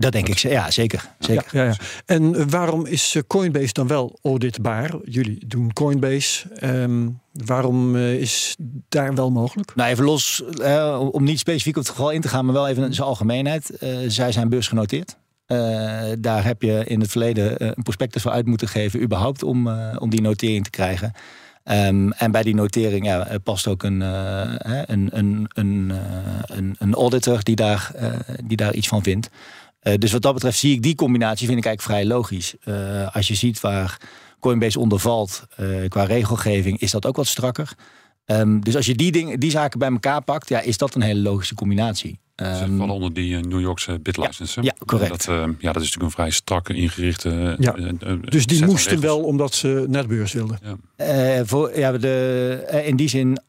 Dat 0.00 0.12
denk 0.12 0.28
ik, 0.28 0.38
ja, 0.38 0.70
zeker. 0.70 1.10
zeker. 1.18 1.44
Ja, 1.50 1.62
ja, 1.62 1.68
ja. 1.68 1.76
En 2.06 2.50
waarom 2.50 2.86
is 2.86 3.14
eh, 3.14 3.22
Coinbase 3.26 3.72
dan 3.72 3.86
wel 3.86 4.18
auditbaar? 4.22 4.90
Jullie 5.04 5.46
doen 5.46 5.72
Coinbase. 5.72 6.48
Ehm, 6.54 7.08
waarom 7.32 7.96
eh, 7.96 8.14
is 8.14 8.56
daar 8.88 9.14
wel 9.14 9.30
mogelijk? 9.30 9.74
Nou, 9.74 9.90
even 9.90 10.04
los, 10.04 10.42
eh, 10.62 11.08
om 11.12 11.24
niet 11.24 11.38
specifiek 11.38 11.76
op 11.76 11.82
het 11.82 11.92
geval 11.92 12.10
in 12.10 12.20
te 12.20 12.28
gaan, 12.28 12.44
maar 12.44 12.54
wel 12.54 12.68
even 12.68 12.84
in 12.84 12.94
zijn 12.94 13.06
algemeenheid. 13.06 13.70
Zij 14.06 14.32
zijn 14.32 14.48
beursgenoteerd. 14.48 15.16
Eh, 15.46 15.58
daar 16.18 16.44
heb 16.44 16.62
je 16.62 16.84
in 16.84 17.00
het 17.00 17.10
verleden 17.10 17.66
een 17.66 17.82
prospectus 17.82 18.22
voor 18.22 18.30
uit 18.30 18.46
moeten 18.46 18.68
geven, 18.68 19.02
überhaupt 19.02 19.42
om, 19.42 19.68
om 19.98 20.10
die 20.10 20.20
notering 20.20 20.64
te 20.64 20.70
krijgen. 20.70 21.12
Ehm, 21.64 22.10
en 22.10 22.30
bij 22.30 22.42
die 22.42 22.54
notering 22.54 23.06
ja, 23.06 23.38
past 23.42 23.66
ook 23.66 23.82
een, 23.82 24.00
een, 24.00 25.08
een, 25.12 25.48
een, 25.52 25.92
een, 26.78 26.94
auditor 26.94 27.42
die 27.42 27.56
daar, 27.56 27.90
die 28.44 28.56
daar 28.56 28.74
iets 28.74 28.88
van 28.88 29.02
vindt. 29.02 29.30
Eh, 29.80 29.94
dus 29.98 30.12
wat 30.12 30.22
dat 30.22 30.34
betreft 30.34 30.58
zie 30.58 30.72
ik 30.74 30.82
die 30.82 30.94
combinatie 30.94 31.46
vind 31.46 31.58
ik 31.58 31.64
eigenlijk 31.66 31.96
vrij 31.98 32.16
logisch. 32.16 32.54
Eh, 32.60 33.14
als 33.14 33.28
je 33.28 33.34
ziet 33.34 33.60
waar 33.60 34.00
Coinbase 34.40 34.78
onder 34.78 34.98
valt 34.98 35.44
eh, 35.56 35.66
qua 35.88 36.04
regelgeving, 36.04 36.78
is 36.78 36.90
dat 36.90 37.06
ook 37.06 37.16
wat 37.16 37.26
strakker. 37.26 37.72
Ehm, 38.24 38.60
dus 38.60 38.76
als 38.76 38.86
je 38.86 38.94
die, 38.94 39.12
dingen, 39.12 39.40
die 39.40 39.50
zaken 39.50 39.78
bij 39.78 39.90
elkaar 39.90 40.22
pakt, 40.22 40.48
ja, 40.48 40.60
is 40.60 40.78
dat 40.78 40.94
een 40.94 41.02
hele 41.02 41.20
logische 41.20 41.54
combinatie. 41.54 42.18
Ze 42.36 42.44
Ehm, 42.46 42.76
vallen 42.76 42.94
onder 42.94 43.12
die 43.12 43.36
New 43.36 43.60
Yorkse 43.60 43.98
bitlicense. 43.98 44.60
hè? 44.60 44.66
ja, 44.66 44.74
correct. 44.86 45.10
Dat, 45.10 45.28
eh, 45.28 45.34
ja, 45.58 45.72
dat 45.72 45.82
is 45.82 45.88
natuurlijk 45.88 46.02
een 46.02 46.10
vrij 46.10 46.30
strakke 46.30 46.74
ingerichte. 46.74 47.56
Ja. 47.58 47.72
Dus 48.20 48.46
die 48.46 48.64
moesten 48.64 49.00
wel 49.00 49.20
omdat 49.22 49.54
ze 49.54 49.84
naar 49.88 50.02
de 50.02 50.08
beurs 50.08 50.32
wilden. 50.32 50.58
Eh, 50.96 51.40
voor, 51.44 51.78
ja, 51.78 51.92
de, 51.92 52.82
in 52.84 52.96
die 52.96 53.08
zin, 53.08 53.40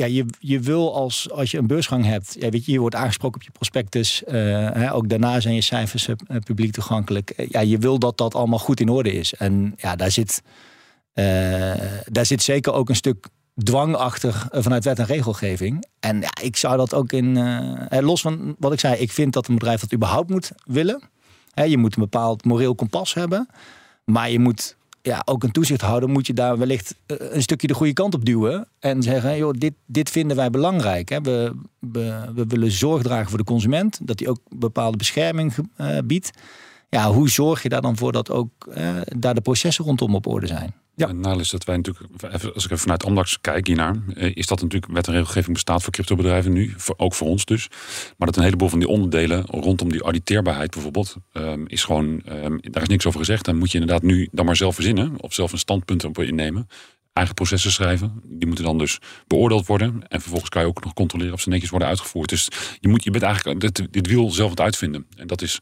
ja, 0.00 0.06
je, 0.06 0.24
je 0.38 0.60
wil 0.60 0.94
als, 0.94 1.30
als 1.30 1.50
je 1.50 1.58
een 1.58 1.66
beursgang 1.66 2.04
hebt, 2.04 2.36
ja, 2.38 2.48
weet 2.48 2.64
je, 2.64 2.72
je 2.72 2.78
wordt 2.80 2.94
aangesproken 2.94 3.40
op 3.40 3.46
je 3.46 3.50
prospectus. 3.50 4.24
eh, 4.24 4.34
hè, 4.72 4.94
ook 4.94 5.08
daarna 5.08 5.40
zijn 5.40 5.54
je 5.54 5.60
cijfers 5.60 6.08
eh, 6.08 6.14
publiek 6.44 6.72
toegankelijk. 6.72 7.30
Eh, 7.30 7.48
ja, 7.48 7.60
je 7.60 7.78
wil 7.78 7.98
dat 7.98 8.16
dat 8.16 8.34
allemaal 8.34 8.58
goed 8.58 8.80
in 8.80 8.88
orde 8.88 9.12
is. 9.12 9.34
En 9.34 9.74
ja, 9.76 9.96
daar 9.96 10.10
zit, 10.10 10.42
eh, 11.12 11.24
daar 12.04 12.26
zit 12.26 12.42
zeker 12.42 12.72
ook 12.72 12.88
een 12.88 12.96
stuk 12.96 13.26
dwang 13.64 13.94
achter 13.94 14.46
eh, 14.50 14.62
vanuit 14.62 14.84
wet 14.84 14.98
en 14.98 15.06
regelgeving. 15.06 15.86
En 16.00 16.20
ja, 16.20 16.30
ik 16.42 16.56
zou 16.56 16.76
dat 16.76 16.94
ook 16.94 17.12
in, 17.12 17.36
eh, 17.36 17.98
eh, 17.98 18.04
los 18.04 18.20
van 18.20 18.56
wat 18.58 18.72
ik 18.72 18.80
zei, 18.80 18.94
ik 18.96 19.12
vind 19.12 19.32
dat 19.32 19.48
een 19.48 19.54
bedrijf 19.54 19.80
dat 19.80 19.92
überhaupt 19.92 20.30
moet 20.30 20.50
willen. 20.64 21.00
Hè, 21.54 21.64
je 21.64 21.76
moet 21.76 21.96
een 21.96 22.02
bepaald 22.02 22.44
moreel 22.44 22.74
kompas 22.74 23.14
hebben. 23.14 23.48
Maar 24.04 24.30
je 24.30 24.38
moet 24.38 24.76
ja, 25.02 25.22
ook 25.24 25.42
een 25.42 25.50
toezichthouder 25.50 26.08
moet 26.08 26.26
je 26.26 26.32
daar 26.32 26.58
wellicht 26.58 26.94
eh, 27.06 27.16
een 27.18 27.42
stukje 27.42 27.66
de 27.66 27.74
goede 27.74 27.92
kant 27.92 28.14
op 28.14 28.24
duwen. 28.24 28.68
En 28.78 29.02
zeggen, 29.02 29.36
joh, 29.36 29.54
dit, 29.58 29.72
dit 29.86 30.10
vinden 30.10 30.36
wij 30.36 30.50
belangrijk. 30.50 31.08
Hè. 31.08 31.20
We, 31.20 31.54
we, 31.78 32.30
we 32.34 32.44
willen 32.46 32.70
zorg 32.70 33.02
dragen 33.02 33.28
voor 33.28 33.38
de 33.38 33.44
consument. 33.44 33.98
Dat 34.02 34.18
die 34.18 34.28
ook 34.28 34.40
bepaalde 34.48 34.96
bescherming 34.96 35.54
eh, 35.76 35.98
biedt. 36.04 36.30
Ja, 36.88 37.12
hoe 37.12 37.28
zorg 37.28 37.62
je 37.62 37.68
daar 37.68 37.80
dan 37.80 37.96
voor 37.96 38.12
dat 38.12 38.30
ook 38.30 38.66
eh, 38.66 38.94
daar 39.16 39.34
de 39.34 39.40
processen 39.40 39.84
rondom 39.84 40.14
op 40.14 40.26
orde 40.26 40.46
zijn? 40.46 40.74
Ja. 40.94 41.06
Het 41.06 41.16
nadeel 41.16 41.40
is 41.40 41.50
dat 41.50 41.64
wij 41.64 41.76
natuurlijk, 41.76 42.22
als 42.32 42.64
ik 42.64 42.70
even 42.70 42.78
vanuit 42.78 43.04
Amdax 43.04 43.40
kijk 43.40 43.66
hiernaar, 43.66 43.96
eh, 44.14 44.36
is 44.36 44.46
dat 44.46 44.62
natuurlijk 44.62 44.92
wet 44.92 45.06
en 45.06 45.12
regelgeving 45.12 45.52
bestaat 45.52 45.82
voor 45.82 45.92
cryptobedrijven 45.92 46.52
nu, 46.52 46.74
voor, 46.76 46.94
ook 46.98 47.14
voor 47.14 47.28
ons 47.28 47.44
dus. 47.44 47.68
Maar 48.16 48.26
dat 48.26 48.36
een 48.36 48.42
heleboel 48.42 48.68
van 48.68 48.78
die 48.78 48.88
onderdelen 48.88 49.44
rondom 49.46 49.90
die 49.90 50.02
auditeerbaarheid 50.02 50.70
bijvoorbeeld, 50.70 51.16
ehm, 51.32 51.64
is 51.66 51.84
gewoon, 51.84 52.22
ehm, 52.24 52.58
daar 52.60 52.82
is 52.82 52.88
niks 52.88 53.06
over 53.06 53.18
gezegd. 53.18 53.44
Dan 53.44 53.56
moet 53.56 53.72
je 53.72 53.78
inderdaad 53.78 54.02
nu 54.02 54.28
dan 54.32 54.44
maar 54.44 54.56
zelf 54.56 54.74
verzinnen 54.74 55.20
of 55.20 55.34
zelf 55.34 55.52
een 55.52 55.58
standpunt 55.58 56.04
op 56.04 56.18
innemen. 56.18 56.68
Eigen 57.12 57.34
processen 57.34 57.72
schrijven. 57.72 58.20
Die 58.24 58.46
moeten 58.46 58.64
dan 58.64 58.78
dus 58.78 58.98
beoordeeld 59.26 59.66
worden. 59.66 60.08
En 60.08 60.20
vervolgens 60.20 60.50
kan 60.50 60.62
je 60.62 60.68
ook 60.68 60.84
nog 60.84 60.92
controleren 60.92 61.32
of 61.32 61.40
ze 61.40 61.48
netjes 61.48 61.70
worden 61.70 61.88
uitgevoerd. 61.88 62.28
Dus 62.28 62.48
je, 62.80 62.88
moet, 62.88 63.04
je 63.04 63.10
bent 63.10 63.24
eigenlijk 63.24 63.60
dit, 63.90 64.06
wiel 64.06 64.30
zelf 64.30 64.50
het 64.50 64.60
uitvinden. 64.60 65.06
En 65.16 65.26
dat 65.26 65.42
is 65.42 65.58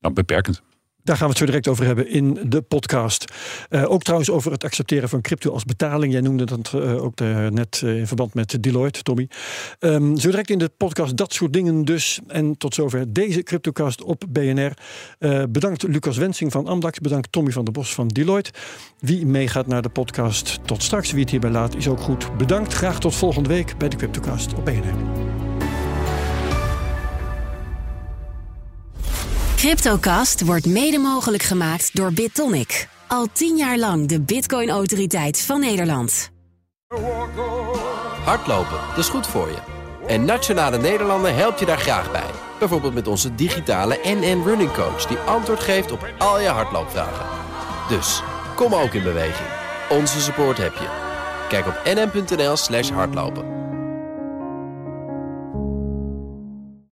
nou, 0.00 0.14
beperkend. 0.14 0.62
Daar 1.04 1.16
gaan 1.16 1.24
we 1.26 1.30
het 1.30 1.38
zo 1.40 1.46
direct 1.46 1.68
over 1.68 1.84
hebben 1.84 2.08
in 2.08 2.38
de 2.46 2.60
podcast. 2.62 3.24
Eh, 3.68 3.90
ook 3.90 4.02
trouwens 4.02 4.30
over 4.30 4.52
het 4.52 4.64
accepteren 4.64 5.08
van 5.08 5.20
crypto 5.20 5.52
als 5.52 5.64
betaling. 5.64 6.12
Jij 6.12 6.20
noemde 6.22 6.44
dat 6.44 6.72
eh, 6.74 7.02
ook 7.04 7.16
de- 7.16 7.48
net 7.52 7.80
eh, 7.84 7.98
in 7.98 8.06
verband 8.06 8.34
met 8.34 8.56
Deloitte, 8.62 9.02
Tommy. 9.02 9.28
Ehm, 9.78 10.16
zo 10.16 10.30
direct 10.30 10.50
in 10.50 10.58
de 10.58 10.70
podcast 10.76 11.16
dat 11.16 11.32
soort 11.32 11.52
dingen 11.52 11.84
dus. 11.84 12.20
En 12.26 12.56
tot 12.58 12.74
zover 12.74 13.12
deze 13.12 13.42
CryptoCast 13.42 14.02
op 14.02 14.24
BNR. 14.28 14.72
Eh, 15.18 15.42
bedankt 15.48 15.82
Lucas 15.82 16.16
Wensing 16.16 16.52
van 16.52 16.66
Amdax. 16.66 16.98
Bedankt 16.98 17.32
Tommy 17.32 17.50
van 17.50 17.64
der 17.64 17.72
Bos 17.72 17.94
van 17.94 18.08
Deloitte. 18.08 18.50
Wie 18.98 19.26
meegaat 19.26 19.66
naar 19.66 19.82
de 19.82 19.88
podcast 19.88 20.58
tot 20.64 20.82
straks. 20.82 21.10
Wie 21.12 21.20
het 21.20 21.30
hierbij 21.30 21.50
laat 21.50 21.76
is 21.76 21.88
ook 21.88 22.00
goed. 22.00 22.36
Bedankt. 22.36 22.72
Graag 22.72 23.00
tot 23.00 23.14
volgende 23.14 23.48
week 23.48 23.78
bij 23.78 23.88
de 23.88 23.96
CryptoCast 23.96 24.54
op 24.54 24.64
BNR. 24.64 25.21
Cryptocast 29.62 30.44
wordt 30.44 30.66
mede 30.66 30.98
mogelijk 30.98 31.42
gemaakt 31.42 31.96
door 31.96 32.12
BitTonic. 32.12 32.88
Al 33.06 33.26
tien 33.32 33.56
jaar 33.56 33.78
lang 33.78 34.08
de 34.08 34.20
Bitcoin-autoriteit 34.20 35.40
van 35.40 35.60
Nederland. 35.60 36.30
Hardlopen, 38.24 38.78
dat 38.88 38.98
is 38.98 39.08
goed 39.08 39.26
voor 39.26 39.48
je. 39.48 39.58
En 40.06 40.24
Nationale 40.24 40.78
Nederlanden 40.78 41.34
helpt 41.34 41.58
je 41.58 41.66
daar 41.66 41.78
graag 41.78 42.12
bij. 42.12 42.30
Bijvoorbeeld 42.58 42.94
met 42.94 43.08
onze 43.08 43.34
digitale 43.34 43.98
NN 44.04 44.42
Running 44.44 44.72
Coach... 44.72 45.06
die 45.06 45.16
antwoord 45.16 45.60
geeft 45.60 45.92
op 45.92 46.08
al 46.18 46.40
je 46.40 46.48
hardloopvragen. 46.48 47.26
Dus, 47.88 48.22
kom 48.54 48.74
ook 48.74 48.92
in 48.92 49.02
beweging. 49.02 49.48
Onze 49.90 50.20
support 50.20 50.58
heb 50.58 50.74
je. 50.74 50.88
Kijk 51.48 51.66
op 51.66 51.80
nn.nl 51.84 52.56
slash 52.56 52.90
hardlopen. 52.90 53.61